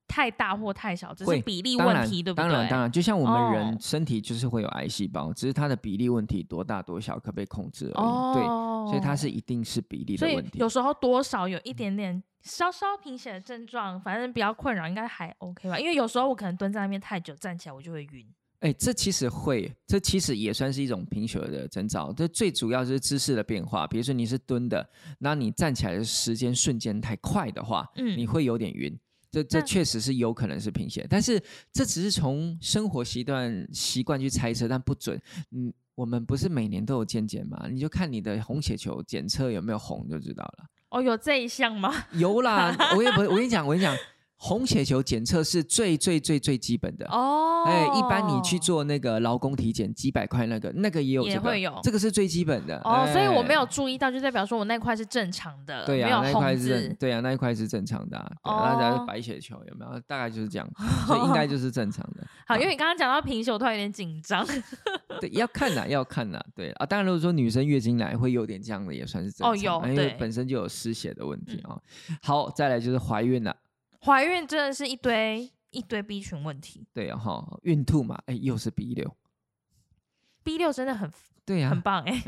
[0.09, 2.49] 太大或太小，只是比例问题，对不对？
[2.49, 8.07] 当然，当然，就像我们人哦身体就是会有癌细胞，只是它的比例问题多大多小可不可控制而已。
[8.07, 10.67] 哦，对，所以它是一定是比例的所以问题有。
[10.67, 15.79] 时候多少有一点点稍稍贫血的症状，反正比较困扰，应该还 OK 吧？
[15.79, 18.27] 因为有时候我可能蹲在那边太久，站起来我就会晕。
[18.61, 22.13] 哎，这其实会，这其实也算是一种贫血的征兆。
[22.13, 24.89] 这最主要就是姿势的变化，比如说你是蹲的，
[25.19, 28.99] 那你站起来的时间瞬间太快的话，嗯你会有点晕。
[29.31, 35.21] 这这那确实是有可能是贫血，但是这只是从生活习惯习惯去猜测，但不准。
[35.51, 37.67] 嗯，我们不是每年都有健检吗？
[37.69, 40.67] 你就看你的红血球检测有没有红就知道了。
[40.91, 41.93] 哦，有这一项吗？
[42.13, 43.97] 有啦， 我也不，我跟你讲，我跟你讲，
[44.37, 47.07] 红血球检测是最最最最基本的。
[47.07, 52.79] 哦，哎，一般你去做那个劳工体检，几百块那个，那个也有这个，也会有这个是最基本的。
[52.85, 53.67] 哦，所以我没有哎。
[53.67, 56.89] 注意到，就代表说我那块是正常的，对呀、那一块红是。
[56.99, 59.99] 对呀、那一块是正常的、啊，对哦那才是白血球有没有？
[60.01, 60.69] 大概就是这样，
[61.07, 62.27] 所以应该就是正常的。
[62.47, 64.47] 好，因为你刚刚讲到贫血，我突然有点紧张。
[65.21, 66.85] 对，要看呐，要看呐，对啊。
[66.85, 71.79] 当然，如果说女生月经来会有点这样的，也算是正常，哦有因为对本身就有失血的问题啊、
[72.21, 73.55] 好，再来就是怀孕了，
[74.05, 76.87] 怀孕真的是一堆一堆 B 群问题。
[76.93, 79.17] 对啊哈，孕吐嘛，哎，又是 B 六
[80.43, 81.11] ，，B 六真的很
[81.45, 82.23] 对呀、很棒哎、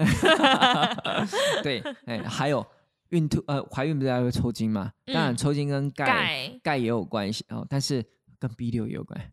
[1.63, 2.67] 对，哎，还有
[3.11, 4.93] 孕吐，呃，怀孕不是还会抽筋吗？
[5.07, 8.05] 当然，嗯抽筋跟钙钙，也有关系哦，但是
[8.39, 9.33] 跟 B 六也有关。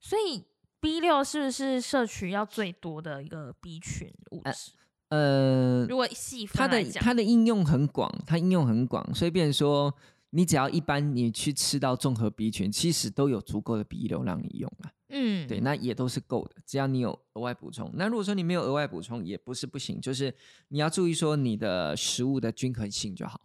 [0.00, 0.44] 所以
[0.80, 4.72] B 六是不是摄取要最多的一个 B 群物质？
[5.10, 9.94] 呃，如果细分它的它的应用很广，它应用很广，所以变成说，
[10.30, 14.90] 你只要一般你去吃到综合 B 群，其实都有足够的 B 流让你用啊。
[15.08, 17.90] 嗯，对，那也都是够的，只要你有额外补充。
[17.94, 20.32] 那如果说你没有额外补充，也不是不行，就是
[20.68, 23.40] 你要注意说你的食物的均衡性就好。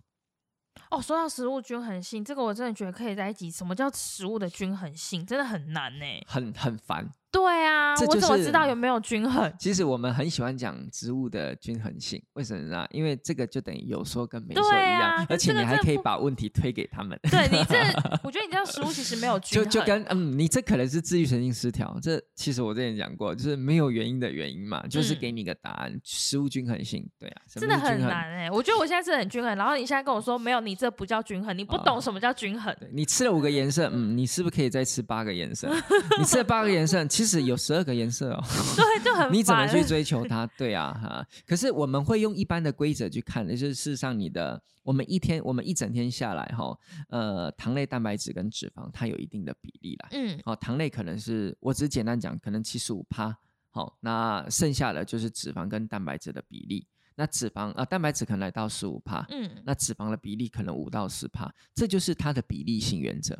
[0.91, 3.49] 哦，说到食物均衡性，这个我真的觉得可以在一起。
[3.49, 5.25] 什么叫食物的均衡性？
[5.25, 6.05] 真的很难呢。
[6.27, 7.09] 很很烦。
[7.35, 9.51] 对啊，我怎么知道有没有均衡？
[9.59, 12.87] 其实我们很喜欢讲植物的均衡性，为什么呢？
[12.91, 17.19] 因为这个就等于有说跟没说一样，啊而且你还可以把问题推给他们。
[17.23, 17.75] 对你 这，
[18.23, 32.73] 我觉得你这样食物其实没有均衡，就就跟嗯，你这可能是自律神经失调，这其实我之前讲过，就是没有原因的原因嘛，就是嗯给你个答案，食物均衡性，对啊，真的很难哎、我觉得我现在是很均衡，然后你现在跟我说没有，你这不叫均衡，你不懂哦什么叫均衡。
[32.79, 35.69] 对你吃了五个颜色，嗯，你是不是可以再吃八个颜色？
[36.19, 38.43] 你吃了八个颜色，其实有十二个颜色哦，
[38.75, 40.45] 对，就很 你怎么去追求它？
[40.57, 41.27] 对啊，哈。
[41.45, 46.77] 可是我们会用一般的规则去看，就是事实上你的，我们一天，我们一整天下来哈，
[47.09, 50.09] 呃，糖类、蛋白质跟脂肪它有一定的比例啦。
[50.11, 53.35] 嗯哦、糖类可能是我只是简单讲，可能七十五趴，
[53.69, 56.87] 好，那剩下的就是脂肪跟蛋白质的比例。
[57.17, 63.39] 那脂肪啊、呃蛋白质可能来到十五趴，嗯，那脂肪的比例可能五到十帕，这就是它的比例性原则。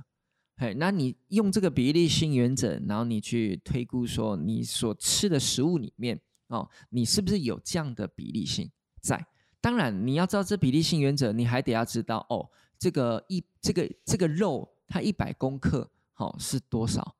[0.58, 9.26] 嘿，那你用这个比例性原则，然后你去推估说你所吃的食物里面哦，你是不是有这样的比例性在？
[9.60, 17.16] 当然，你要知道这比例性原则，你还得要知道哦，这个一这个这个肉它一百公克好、哦、是多少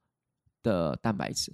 [0.64, 1.54] 的蛋白质？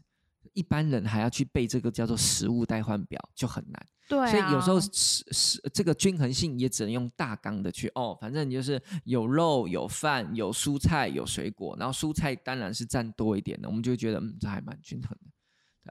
[0.53, 3.87] 一般人还要去背这个叫做食物代换表，就很难。
[4.11, 15.31] 对、啊，所以有时候是是这个均衡性也只能用大纲的去哦，反正你就是有肉、有饭、有蔬菜、有水果，然后蔬菜当然是占多一点的，我们就觉得嗯，这还蛮均衡的。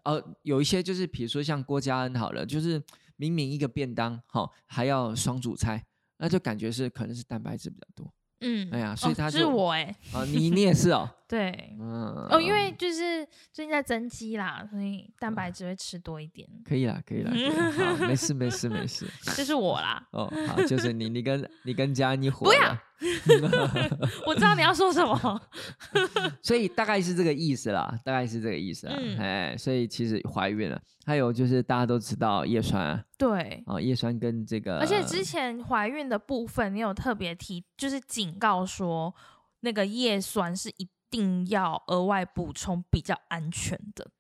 [0.05, 2.83] 呃，有一些就是比如说像郭嘉恩好了，就是
[3.17, 5.83] 明明一个便当好、还要双主菜，
[6.19, 11.77] 那就感觉是可能是蛋白质比较多嗯，哎呀所以哦是他就我哎、啊、你你也是哦， 对。
[11.79, 19.07] 嗯哦，因为就是最近在增肌啦，所以蛋白质会吃多一点，可以啦，可以啦，以啦好，没事没事没事。
[19.37, 20.03] 就是我啦。
[20.13, 22.83] 哦，好，就是你，你跟你跟嘉恩一伙不要了
[24.27, 25.41] 我知道你要说什么。
[26.43, 28.95] 所以大概是这个意思啦，大概是这个意思啦。
[28.99, 39.15] 嗯哎，所以其实怀孕了，还有就是大家都知道叶酸啊，对，哦叶酸跟这个，而且之前怀孕的部分，你有特别提，就是警告说
[39.61, 44.11] 那个叶酸是一定要额外补充比较安全的。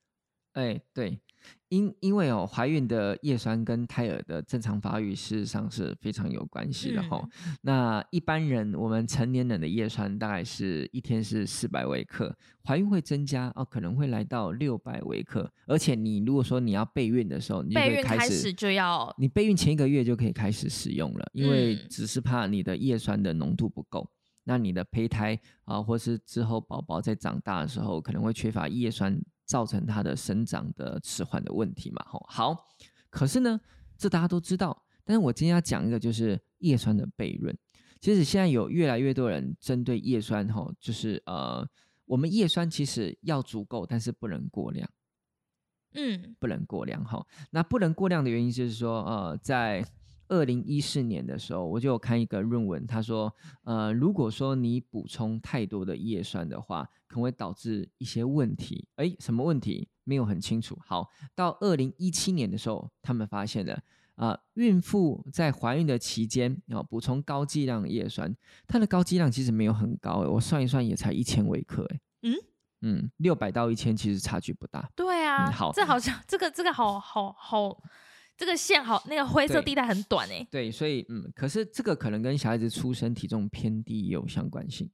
[0.54, 1.20] 哎对，
[1.70, 21.86] 因因为哦怀孕的叶酸跟胎儿的正常发育事实上是非常有关系的哈、嗯那一般人我们成年人的叶酸大概是一天是四百微克，怀孕会增加哦，可能会来到六百微克，而且你如果说你要备孕的时候，你就备孕开始就要你备孕前一个月就可以开始使用了，因为嗯。
[21.88, 24.08] 只是怕你的叶酸的浓度不够，
[24.44, 29.20] 那你的胚胎啊，或是之后宝宝在长大的时候可能会缺乏叶酸，
[29.50, 32.04] 造成它的生长的迟缓的问题嘛。
[32.06, 32.68] 吼，好，
[33.10, 33.60] 可是呢，
[33.98, 37.52] 这大家都知道，但是我今天要讲一个就是叶酸的悖论。
[38.00, 41.68] 其实现在有越来越多人针对叶酸哈，就是呃，
[42.04, 44.88] 我们叶酸其实要足够，但是不能过量。
[45.94, 47.26] 嗯不能过量哈。
[47.50, 49.84] 那不能过量的原因就是说，呃，在
[50.30, 53.30] 二零一四年的时候，我就有看一个论文，他说，
[53.64, 58.86] 呃，如果说你补充太多的叶酸的话，可能会导致一些问题。
[58.96, 59.88] 哎，什么问题？
[60.04, 60.78] 没有很清楚。
[60.86, 63.78] 好，到二零一七年的时候，他们发现了，
[64.14, 68.34] 啊、孕妇在怀孕的期间啊、补充高剂量的叶酸，
[68.66, 72.34] 它的高剂量其实没有很高，诶我算一算也才一千微克，诶嗯
[72.82, 74.90] 嗯，六百到一千其实差距不大。
[74.96, 77.82] 对啊，嗯好这好像这个这个好好好，
[78.40, 84.90] 这个线好那个灰色地带很短哎、对，所以嗯，可是这个可能跟小孩子出生体重偏低也有相关性。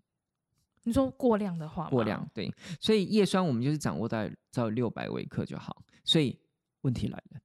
[0.83, 5.85] 你说过量的话吗，过量对，所以叶酸我们就是掌握在在六百微克就好。
[6.03, 6.37] 所以
[6.81, 7.41] 问题来了，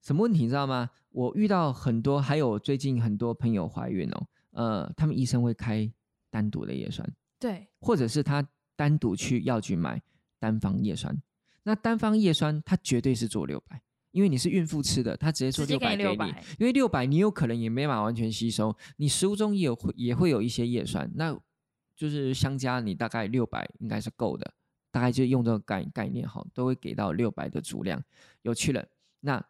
[0.00, 0.90] 什么问题你知道吗？
[1.10, 5.92] 我遇到很多，还有最近很多朋友怀孕哦，呃，他们医生会开
[6.30, 7.04] 单独的叶酸，
[7.40, 10.00] 对，或者是他单独去药局买
[10.38, 11.20] 单方叶酸。
[11.64, 13.82] 那单方叶酸它绝对是做六百，
[14.16, 21.38] 因为你是孕妇吃的，他直接做直接给你六百给你，600因为六百你有可能也没办法完全吸收，你食物中也有会也会有一些叶酸，那
[21.94, 24.54] 就是相加你大概六百应该是够的，
[24.90, 28.02] 大概就用这个概概念哈，都会给到六百的足量。
[28.40, 28.86] 有趣了，
[29.20, 29.44] 那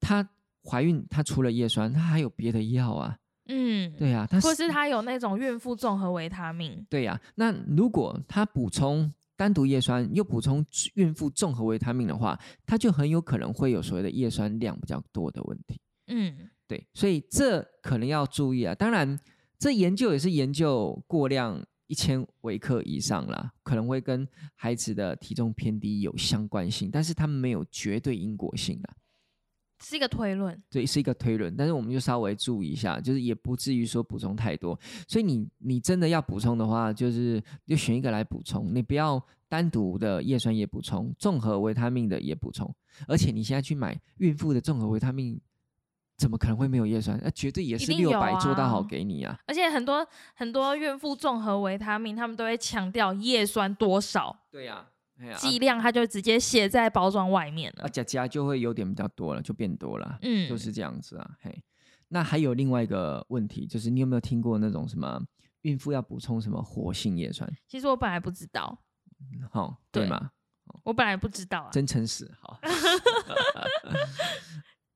[0.00, 0.28] 她
[0.62, 10.64] 怀孕，她除了叶酸，她还有别的药啊，嗯，对啊，她或是她有那种孕妇综合维他命，对呀、那如果她补充单独叶酸，又补充
[10.94, 15.80] 孕妇综合维他命的话，它就很有可能会有所谓的叶酸量比较多的问题。
[16.06, 18.74] 嗯，对，所以这可能要注意啊。
[18.74, 19.18] 当然，
[19.58, 28.96] 这研究也是研究过量一千微克以上啦，可能会跟孩子的体重偏低有相关性，但是他们没有绝对因果性啊。
[29.84, 34.78] 是一个推论，对，是一个推论，但是我们就稍微注意一下，就是也不至于说补充太多。
[35.06, 42.74] 所以你你真的要补充的话，就是就选一个来补充，你不要单独的叶酸也补充，综合维他命的也补充。
[43.06, 45.40] 而且你现在去买孕妇的综合维他命，
[46.16, 47.20] 怎么可能会没有叶酸？
[47.22, 49.36] 那、绝对也是六百做到好啊给你啊。
[49.46, 54.86] 而且很多很多孕妇综合维他命，他们都会强调叶酸多少对呀、
[55.38, 57.88] 剂量，它就直接写在包装外面了啊，了。
[57.88, 60.18] 加加就会有点比较多了，就变多了。
[60.22, 61.62] 嗯，就是这样子啊，嘿。
[62.08, 65.20] 那还有另外一个问题，就是你有没有听过那种什么
[65.62, 67.50] 孕妇要补充什么活性叶酸？
[67.66, 68.78] 其实我本来不知道，
[69.50, 70.30] 好、对对吗？
[70.82, 71.70] 我本来不知道啊。
[71.70, 72.58] 真诚实，好。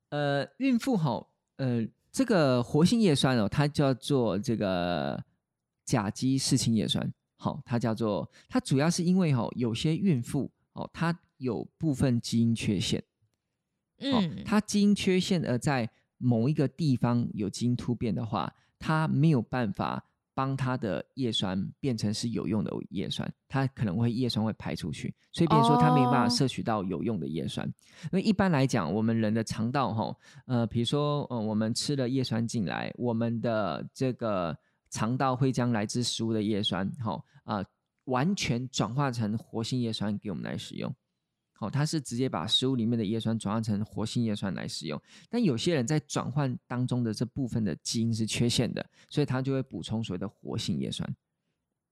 [0.09, 5.23] 呃，孕妇好，呃，这个活性叶酸哦，它叫做这个
[5.85, 12.99] 甲基四氢叶酸，好，它叫做它主要是因为哦，有些孕妇哦，她有部分基因缺陷，
[13.99, 26.23] 哦嗯，，她基因缺陷而在某一个地方有基因突变的话，她没有办法帮她的叶酸变成是有用的叶酸，它可能会叶酸会排出去，所以变成说她没有办哦。
[26.23, 27.65] 法摄取到有用的叶酸。
[28.03, 30.13] 因为一般来讲，我们人的肠道哈，
[30.45, 34.57] 呃，比如说呃，我们吃了叶酸进来，我们的这个
[34.89, 37.63] 肠道会将来自食物的叶酸哦啊、
[38.05, 40.93] 完全转化成活性叶酸给我们来使用。
[41.53, 45.01] 好、它是直接把食物里面的叶酸转化成活性叶酸来使用。
[45.29, 51.15] 但有些人在转换当中的这部分的基因是缺陷的，所以他就会补充所谓的活性叶酸。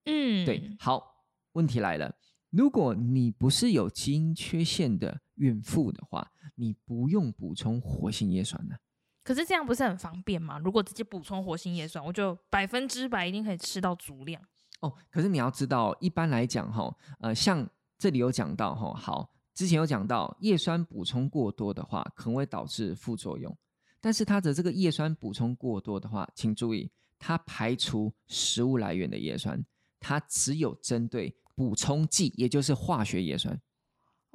[0.06, 2.16] 嗯，对，好，问题来了，
[2.50, 8.80] 如果你不是有基因缺陷的孕妇的话，你不用补充活性叶酸的。
[9.28, 10.58] 可是这样不是很方便吗？
[10.58, 14.42] 如果直接补充活性叶酸，我就百分之百一定可以吃到足量。
[14.80, 17.68] 哦，可是你要知道，一般来讲，哈，呃，像
[17.98, 23.54] 这里有讲到，哈，好，之前有讲到叶酸补充过多的话，可能会导致副作用。
[24.00, 29.62] 但是它的这个叶酸补充过多的话，请注意，它排除食物来源的叶酸，
[30.00, 33.60] 它只有针对补充剂，也就是化学叶酸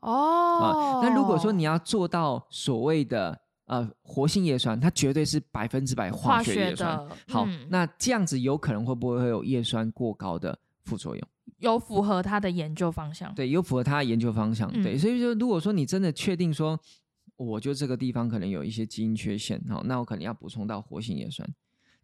[0.03, 1.01] 哦啊。
[1.03, 3.40] 那如果说你要做到所谓的
[3.72, 6.98] 呃活性叶酸，它绝对是百分之百化化学学叶酸。
[6.98, 11.28] 的，好，嗯那这样子有可能会不会会有叶酸过高的副作用？
[11.56, 13.34] 有符合他的研究方向。
[13.34, 14.70] 对，有符合他的研究方向。
[14.82, 16.78] 对，嗯所以说，如果说你真的确定说，
[17.36, 21.48] 我就这个地方可能有一些基因缺陷，好，那我可能要补充到活性叶酸。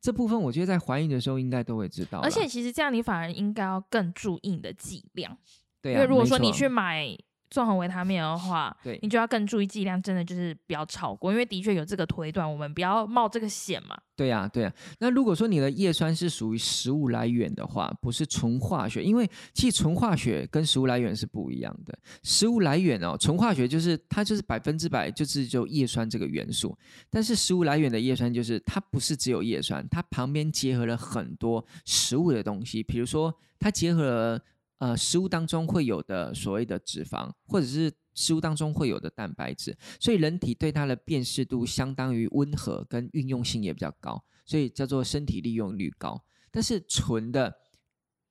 [0.01, 5.37] 这部分我觉得在怀孕的时候应该都会知道，而且其实这样你反而应该要更注意你的剂量，
[5.83, 7.15] 对啊，因为如果说你去买
[7.51, 13.97] 综合维他命的话，对你就要更注意剂量，真的就是不要超过，因为的确有这个推断，我们不要冒这个险嘛。
[14.17, 21.97] 对呀、对呀、那如果说你的叶酸是属于食物来源的话，不是纯化学，因为其实纯化学跟食物来源是不一样的。
[22.25, 26.77] 食物来源哦，纯化学就是它就是百分之百就是就叶酸这个元素，
[27.09, 34.41] 但是食物来源的叶酸就是它不是只有叶酸，它旁边结合了很多食物的东西，比如说它结合了
[34.79, 46.25] 呃食物当中会有的所谓的脂肪，或者是食物当中会有的蛋白质，所以人体对它的辨识度相当于温和，跟运用性也比较高，所以叫做身体利用率高。
[46.51, 47.55] 但是纯的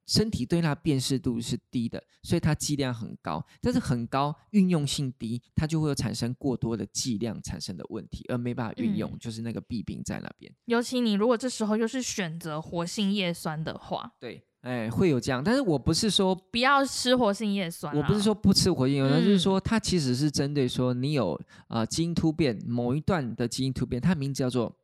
[0.08, 10.50] 身体对它辨识度是低的，所以它剂量很高，但是很高运用性低，它就会有产生过多的剂量产生的问题，而没办法运用，嗯就是那个弊病在那边。
[10.66, 17.97] 尤其你如果这时候又是选择活性叶酸的话，对，哎，会有这样，但是我不是说不要吃活性叶酸、啊。
[17.97, 21.39] 我不是说不吃活性叶酸，就是嗯说它其实是针对说你有
[21.70, 24.76] 呃基因突变某一段的基因突变，它名字叫做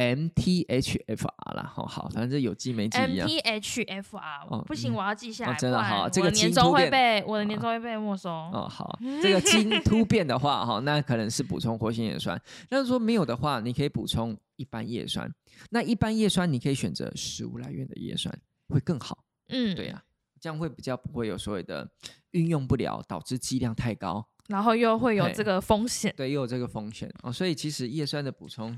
[0.00, 3.28] MTHFR 啦，好好，反正这有记没记一样。
[3.28, 8.30] MTHFR，、哦不行，嗯我要记下来，哦真的好这个我的年终会被我的年啊终会被没收。
[8.30, 12.40] 哦，好， 这个基因突变的话，哈，那可能是补充活性叶酸。
[12.70, 15.30] 那说没有的话，你可以补充一般叶酸。
[15.68, 18.34] 那一般叶酸，你可以选择食物来源的叶酸，
[18.68, 19.22] 会更好。
[19.48, 20.02] 嗯，对呀、
[20.40, 21.86] 这样会比较不会有所谓的
[22.30, 24.26] 运用不了，导致剂量太高。
[24.48, 26.12] 然后又会有嘿这个风险。
[26.16, 28.76] 对，又有这个风险哦，所以其实叶酸的补充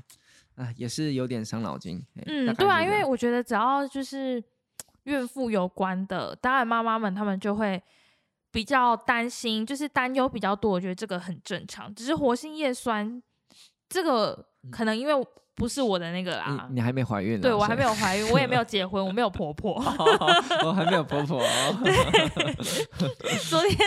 [0.55, 2.03] 啊，也是有点伤脑筋。
[2.25, 4.43] 嗯，对啊，因为我觉得只要就是
[5.03, 7.81] 孕妇有关的，当然妈妈们她们就会
[8.51, 10.71] 比较担心，就是担忧比较多。
[10.71, 13.21] 我觉得这个很正常，只是活性叶酸
[13.93, 15.13] 这个可能因为
[15.55, 17.41] 不是我的那个啦嗯你，你还没怀孕呢？
[17.43, 19.75] 对我还没有，有怀孕，我也没有 结婚，我没有婆婆。
[20.65, 21.77] 我还没有婆婆哦。
[23.47, 23.77] 昨天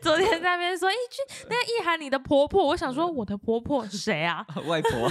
[0.00, 4.46] 昨天在那边说，一句那个意涵你的婆婆，我想说我的婆婆谁啊？
[4.68, 5.10] 外婆，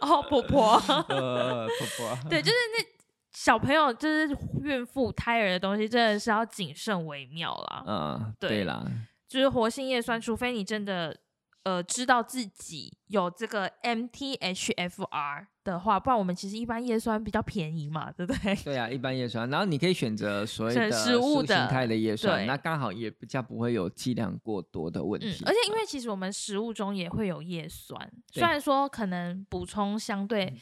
[0.00, 0.72] 哦，婆婆。
[1.08, 2.84] 呃，婆婆，对，就是那
[3.32, 7.84] 小朋友，就是孕妇、胎儿的东西，真的是要谨慎为妙啦。
[7.86, 8.82] 嗯，对对啦，
[9.28, 11.16] 就是活性叶酸，除非你真的
[11.64, 18.54] 呃知道自己有这个 MTHFR 的话，不然我们其实一般叶酸比较便宜嘛，对不对？
[18.64, 30.56] 对啊，一般叶酸，然后你可以选择所谓的食物的形态的叶酸，那刚好也比较不会有剂量过多的问嗯题。，而且因为其实我们食物中也会有叶酸，虽然说可能补充相对，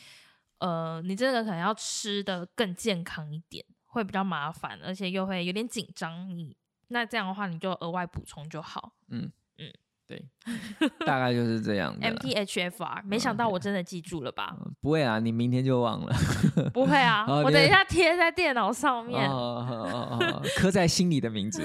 [0.58, 6.28] 呃，你这个可能要吃的更健康一点，会比较麻烦，而且又会有点紧张。
[6.28, 6.56] 你
[6.88, 8.92] 那这样的话，你就额外补充就好。
[9.08, 9.72] 嗯嗯，
[10.06, 10.24] 对，
[11.04, 11.96] 大概就是这样。
[12.00, 14.54] MTHFR，没想到我真的记住了吧？
[14.60, 16.14] 嗯不会啊，你明天就忘了。
[16.72, 19.28] 不会啊，哦我等一下贴在电脑上面，
[20.56, 21.62] 刻在心里的名字。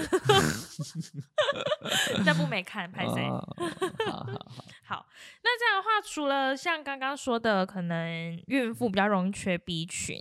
[2.26, 3.30] 那部没看，拍谁？
[4.84, 5.06] 好，
[5.44, 10.18] 那这样的话，除了像刚刚说的，可能孕妇比较容易缺 B 群，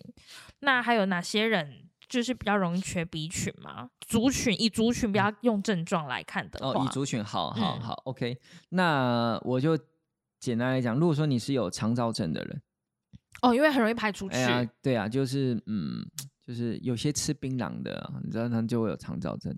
[0.61, 3.89] 那还有哪些人就是比较容易缺 B 群嘛？
[4.01, 8.37] 族群以族群不要用症状来看的话，哦，以族群，好好嗯好，OK。
[8.71, 9.79] 那我就
[10.41, 12.61] 简单来讲，如果说你是有肠燥症的人，
[13.43, 14.35] 哦，因为很容易排出去。
[14.35, 16.05] 哎呀，对啊，就是嗯，
[16.45, 19.57] 就是有些吃槟榔的，你知道他就会有肠燥症。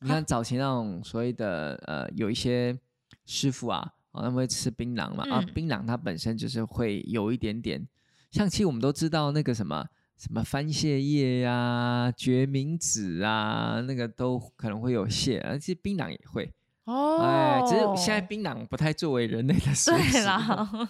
[0.00, 2.78] 你看早期那种所谓的呃，有一些
[3.24, 7.88] 师傅啊，哦，他们会吃槟榔嘛，啊嗯，槟榔它本身就是会有一点点，
[8.30, 16.50] 像其实我们都知道那个什么什么番泻叶呀、决明子啊，那个都可能会有泻，而且槟榔也会。
[16.84, 20.88] 哦，哎，只是现在槟榔不太作为人类的 食对食啦，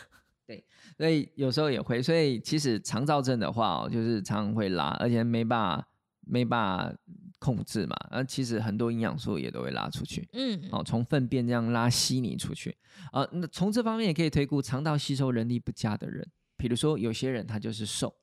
[0.96, 5.88] 所以有时候也会，所以其实肠燥症的话、哦，就是常常会拉，而且没办法
[6.26, 6.94] 没办法
[7.38, 7.96] 控制嘛。
[8.10, 12.76] 而其实很多营养素也都会拉出去，嗯，哦，从粪便这样拉稀泥出去。
[13.12, 16.24] 呃，那从这方面也可以推估肠道吸收能力不佳的人，
[16.58, 18.14] 比如说有些人他就是瘦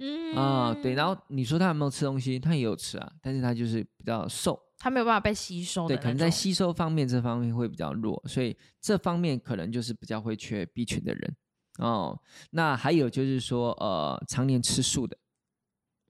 [0.00, 11.36] 嗯啊、对，然后你说他有没有吃东西，他也有吃啊，但是他就是比较瘦，他没有办法被吸收的对，可能在吸收方面这方面会比较弱，所以这方面可能就是比较会缺 B 群的人
[11.78, 12.16] 哦。
[12.50, 15.16] 那还有就是说，呃，常年吃素的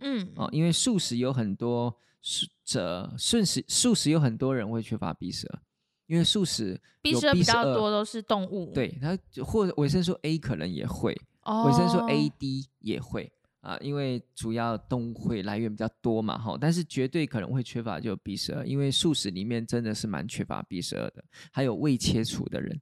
[0.00, 5.62] 嗯哦，因为素食有很多素者，素食素食有很多人会缺乏 B 十二，
[6.06, 13.32] 因为素食，B 有十二比较多都是动物，，对它或者维生素 A 可能也会，哦，维生素 A、D 也会。
[13.68, 22.80] 啊，因为主要动物会来源比较多嘛，哈，但是绝对可能会缺乏就 B 十二，因为素食里面真的是蛮缺乏 B 十二的，还有未切除的人，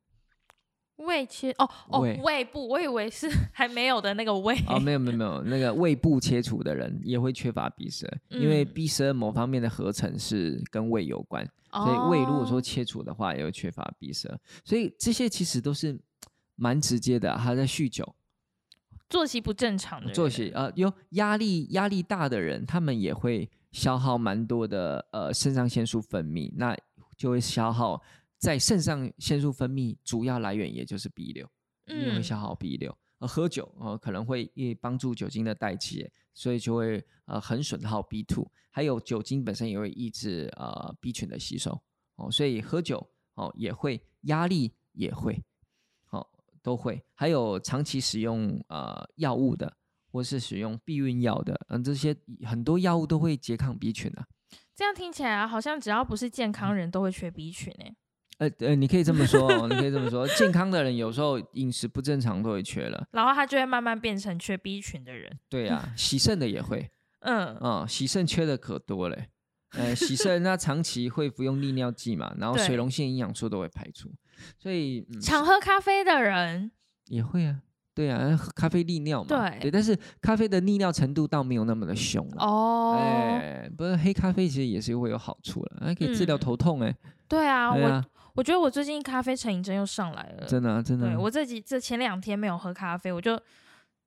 [0.99, 4.57] 胃切哦哦胃胃部，我以为是 还没有的那个胃。
[4.69, 15.99] 哦，没有没有没有，那个胃部切除的人也会缺乏 B 十二，因为嗯 B 十二某方面的合成是跟胃有关，所以胃如果说哦切除的话，也会缺乏 B 十二，所以这些其实都是
[16.55, 17.37] 蛮直接的啊。
[17.37, 18.16] 还在酗酒、
[19.09, 26.77] 作息不正常的人作息，呃，有压力压力大的人，他们也会消耗蛮多的呃肾上腺素分泌，那
[27.17, 28.03] 就会消耗
[28.39, 31.49] 在肾上腺素分泌主要来源也就是 B 六。
[31.87, 32.97] 你也会嗯消耗 B 六。
[33.19, 38.51] 呃，喝酒呃可能会也帮助酒精的代谢，所以就会呃很损耗 B two。
[38.71, 41.81] 还有酒精本身也会抑制呃 B 群的吸收
[42.17, 45.41] 哦，所以喝酒哦也会，压力也会，哦
[46.67, 47.01] 都会。
[47.15, 49.73] 还有长期使用呃药物的，
[50.11, 52.13] 或是使用避孕药的，嗯、这些
[52.45, 54.27] 很多药物都会拮抗 B 群啊。
[54.75, 57.95] 这样听起来好像只要不是健康人都会缺 B 群诶、
[58.39, 60.27] 呃呃，你可以这么说哦，你可以这么说。
[60.27, 65.39] 健康的人有时候饮食不正常都会缺了，然后他就会慢慢变成缺 B 群的人。
[65.49, 66.91] 对啊、洗肾的也会。
[67.23, 69.29] 嗯，嗯、洗肾缺的可多嘞。
[69.71, 74.11] 呃，洗肾那长期会服用利尿剂嘛，然后水溶性营养素都会排出，
[74.59, 76.71] 所以、嗯、常喝咖啡的人，
[77.07, 77.61] 也会啊，
[77.95, 82.45] 对啊，咖啡利尿嘛，对但是咖啡的利尿程度倒没有那么的凶了。
[82.45, 86.95] 哦，哎，不是黑咖啡其实也是会有好处了，还可以治疗嗯头痛哎、
[87.27, 90.47] 对啊，我对啊，我觉得我最近咖啡成瘾症又上来了。
[90.47, 93.41] 真的啊、真的啊、对我这几这前两天没有喝咖啡，我就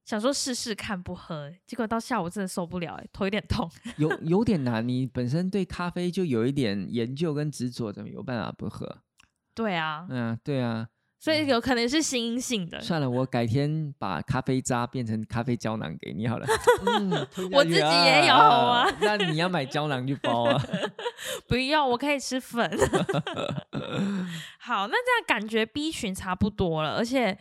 [0.06, 3.70] 想说试试看不喝，结果到下午真的受不了、欸，头有点痛。
[3.98, 9.02] 有有点难，你本身对咖啡就有一点研究跟执着，怎么有办法不喝？
[9.60, 10.88] 对啊，嗯啊，对啊，
[11.20, 12.80] 所以有可能是心因性的。
[12.80, 16.48] 算了，我改天把咖啡渣变成咖啡胶囊给你好了。
[17.52, 20.58] 我自己也有啊那你要买胶囊去包啊。
[21.46, 22.66] 不用，我可以吃粉。
[24.60, 27.38] 好，那这样感觉 B 群差不多了，而且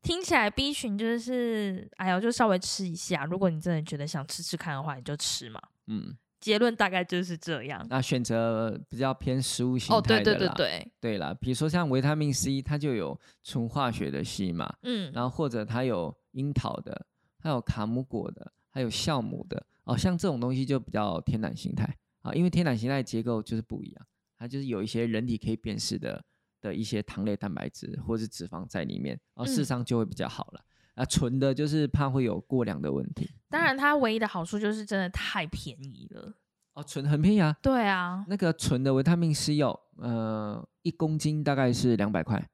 [0.00, 3.24] 听起来 B 群就是，哎呦，就稍微吃一下。
[3.24, 5.60] 如果你真的觉得想吃吃看的话，你就吃嘛。
[5.88, 7.84] 嗯，结论大概就是这样。
[7.90, 10.38] 那选择比较偏食物形哦，对态的啦。
[10.38, 17.06] 对对对，对啦，比如说像维他命 C，它就有纯化学的 C 嘛，嗯，然后或者它有樱桃的，
[17.40, 19.66] 还有卡姆果的，还有酵母的。
[19.84, 21.84] 哦，像这种东西就比较天然形态
[22.20, 24.06] 啊，因为天然形态结构就是不一样，
[24.38, 26.22] 它就是有一些人体可以辨识的
[26.60, 30.64] 的一些糖类、蛋白质或是脂肪在里面，哦，事实嗯上就会比较好了。
[30.98, 33.30] 啊，纯的就是怕会有过量的问题。
[33.48, 36.34] 当然它唯一的好处就是真的太便宜了。
[36.74, 42.44] 哦，纯很便宜啊，对啊，那个纯的维他命 C 药，呃，一公斤大概是两百块。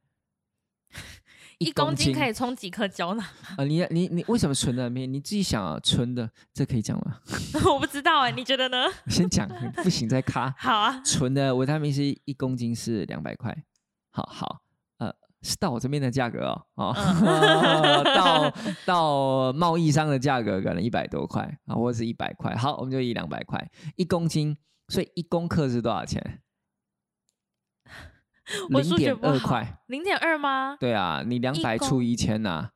[1.58, 3.24] 一公斤可以充几颗胶囊？
[3.56, 5.06] 啊、你你你为什么纯的很便宜？
[5.12, 7.20] 你自己想啊，纯的这可以讲吗？
[7.72, 8.76] 我不知道哎、你觉得呢？
[9.06, 9.48] 先讲，
[9.82, 10.54] 不行再卡。
[10.58, 13.56] 好啊，纯的维他命 C 一公斤是两百块，
[14.10, 14.63] 好好，呃，
[15.44, 18.52] 是到我这边的价格哦，哦，嗯 到
[18.86, 24.56] 到贸易商的价格可能一百多块啊，或者是一百块，好，我们就以两百块一公斤，
[24.88, 26.40] 所以一公克是多少钱？
[28.72, 30.76] 我零点二块，零点二吗？
[30.80, 32.70] 对啊，你两百除以一千呐，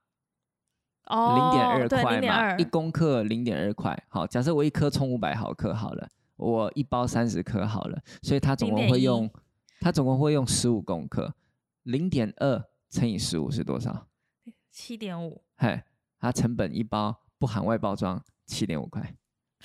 [1.07, 3.99] 哦，零点二对，块嘛，一，公克零点二块。
[4.09, 9.31] 好，假设我一颗充五百毫克好了，我一包三十颗好了，所以它总共会用，
[9.81, 11.35] 它总共会用十五公克，
[11.89, 14.09] 零点二乘以十五是多少？
[14.71, 15.43] 七点五。
[15.57, 15.83] 嘿，
[16.21, 19.15] 它成本一包不含外包装七点五块，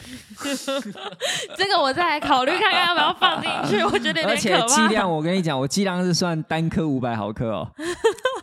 [1.58, 4.76] 这个我再来考虑看看要不要放进去，我觉得有而且点可怕。
[4.76, 7.70] 剂量我跟你讲，我剂量是算单颗五百毫克哦，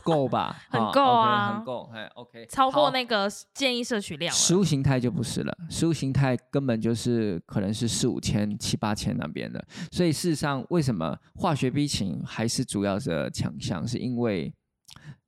[0.03, 0.57] 够吧？
[0.71, 4.57] 很好够啊很够，哎，OK，超过那个建议摄取量食。
[4.57, 9.65] 物形态就不是了，食物形态根本就是可能是四五千、七八千那边的。
[9.91, 14.53] 所以事实上，为什么化学 B 群还是主要的强项，是因为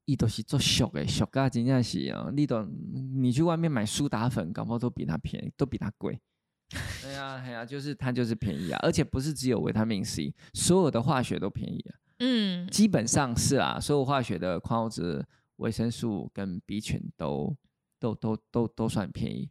[0.05, 2.63] 伊都是做俗的，俗噶真正是啊，你都
[3.15, 6.21] 你去外面买苏打粉，搞不好都比它便宜，都比它贵。
[7.03, 11.95] 对 呀，对呀，就是它就是便宜啊，而且不是只有维他命 C，所有的化学都便宜啊。
[12.25, 17.53] 嗯，基本上是啊，所有化学的矿物质、维生素跟 B 群都
[17.99, 19.51] 都都都都算便宜，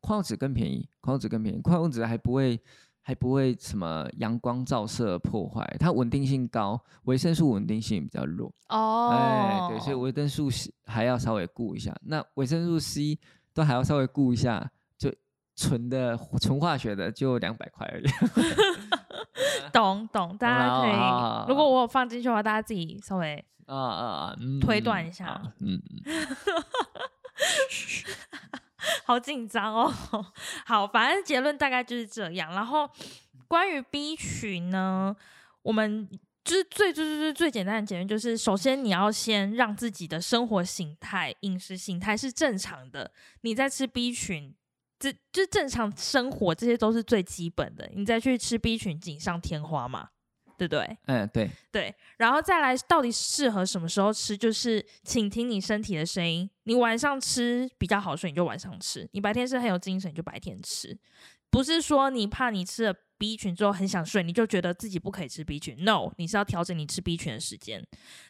[0.00, 2.60] 矿物质更便宜，矿物质更便宜，矿物质还不会
[3.02, 13.16] 还不会什么阳光照射破坏，它稳定性高，维生素稳定性比较弱，哦，哎，对，所以维生素 C 还要稍微顾一下，那维生素 C
[13.54, 15.14] 都还要稍微顾一下，就
[15.54, 18.06] 纯的纯化学的就两百块而已。
[19.72, 25.80] 懂懂，大家可以，如果我有放进去的话，大家自己稍微啊啊推断一下嗯
[29.04, 29.92] 好紧张哦。
[30.64, 32.52] 好，反正结论大概就是这样。
[32.52, 32.88] 然后
[33.46, 35.14] 关于 B 群呢，
[35.62, 36.08] 我们
[36.44, 43.10] 就是最最最最最简单的结论，就是首先你要先让自己的生活形态、饮食形态是正常的。
[43.42, 44.54] 你在吃 B 群，
[44.98, 47.88] 这就正常生活，这些都是最基本的。
[47.94, 50.08] 你再去吃 B 群，锦上添花嘛，
[50.56, 50.98] 对不对？
[51.06, 51.94] 嗯，对，对。
[52.16, 54.36] 然后再来，到底适合什么时候吃？
[54.36, 56.50] 就是请听你身体的声音。
[56.64, 60.98] 你晚上吃比较好睡，你就晚上吃；你白天是很有精神，你就白天吃。
[61.50, 62.94] 不是说你怕你吃了。
[63.18, 65.84] B 群之后很想睡，你就觉得自己不可以吃 B 群。
[65.84, 67.84] No，你是要调整你吃 B 群的时间。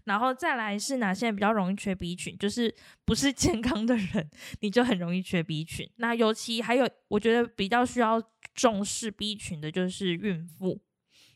[0.04, 2.36] 然后再来是哪些人比较容易缺 B 群？
[2.38, 2.74] 就是
[3.04, 4.30] 不是 健康的人，
[4.60, 5.88] 你就很容易缺 B 群。
[5.96, 8.22] 那尤其还有，我觉得比较需要
[8.54, 10.80] 重视 B 群的就是孕妇。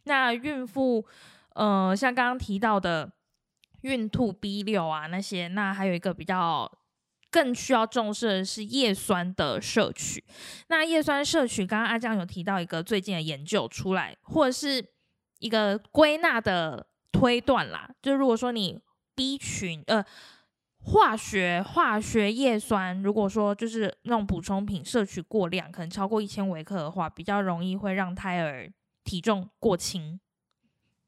[0.05, 1.07] 那孕妇，
[1.55, 3.13] 呃，像刚刚提到的
[3.83, 6.71] 孕吐 B 六啊那些，那还有一个比较。
[7.33, 10.23] 更需要重视的是叶酸的摄取。
[10.69, 14.87] 那叶酸摄取，刚刚阿江有提到一个最近的研究出来，或者是
[15.39, 17.89] 一个归纳的推断啦。
[18.03, 18.79] 就如果说你
[19.15, 20.05] B 群呃
[20.85, 28.71] 化学化学叶酸，如果说就是那种补充品摄取过量，可能超过一千微克的话，比较容易会让胎儿
[29.05, 30.21] 体重过轻。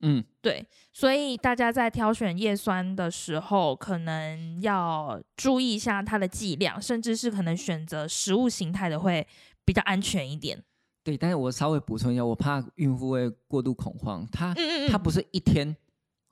[0.06, 9.26] 嗯，对，所以大家在挑选叶酸的时候，可能要注意一下它的剂量，甚至是可能选择食物形态的会
[9.64, 10.62] 比较安全一点。
[11.02, 14.54] 对，但是我稍微补充一下，我怕孕妇会过度恐慌，它
[14.90, 15.74] 它不是一天。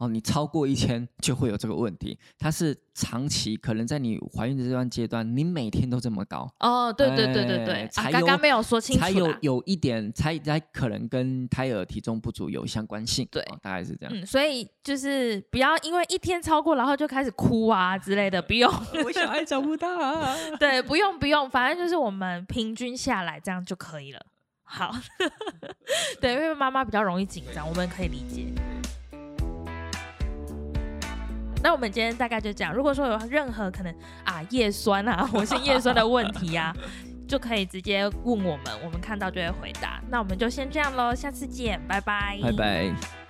[0.02, 2.18] 哦，你超过一千就会有这个问题。
[2.36, 6.52] 它是长期，可能在你怀孕的这段阶段，你每天都这么高。
[6.58, 9.00] 哦，对对对对对，才刚刚没有说清楚。
[9.00, 13.28] 才有有一点，才才可能跟胎儿体重不足有相关性。
[13.30, 14.12] 对，大概是这样。
[14.12, 18.68] 嗯，所以就是不要因为一天超过，然后就开始哭啊之类的，不用。
[19.04, 19.88] 我小孩找不到。
[20.58, 24.20] 对，不用不用，反正就是我们平均下来这样就可以了。
[24.64, 24.92] 好。
[26.20, 28.52] 对，因为妈妈比较容易紧张，我们可以理解。
[31.62, 32.74] 那我们今天大概就这样。
[32.74, 33.94] 如果说有任何可能
[34.24, 36.74] 啊叶酸啊，或是叶酸的问题啊，
[37.28, 40.02] 就可以直接问我们，我们看到就会回答。
[40.10, 43.21] 那我们就先这样喽，下次见，拜拜，拜拜。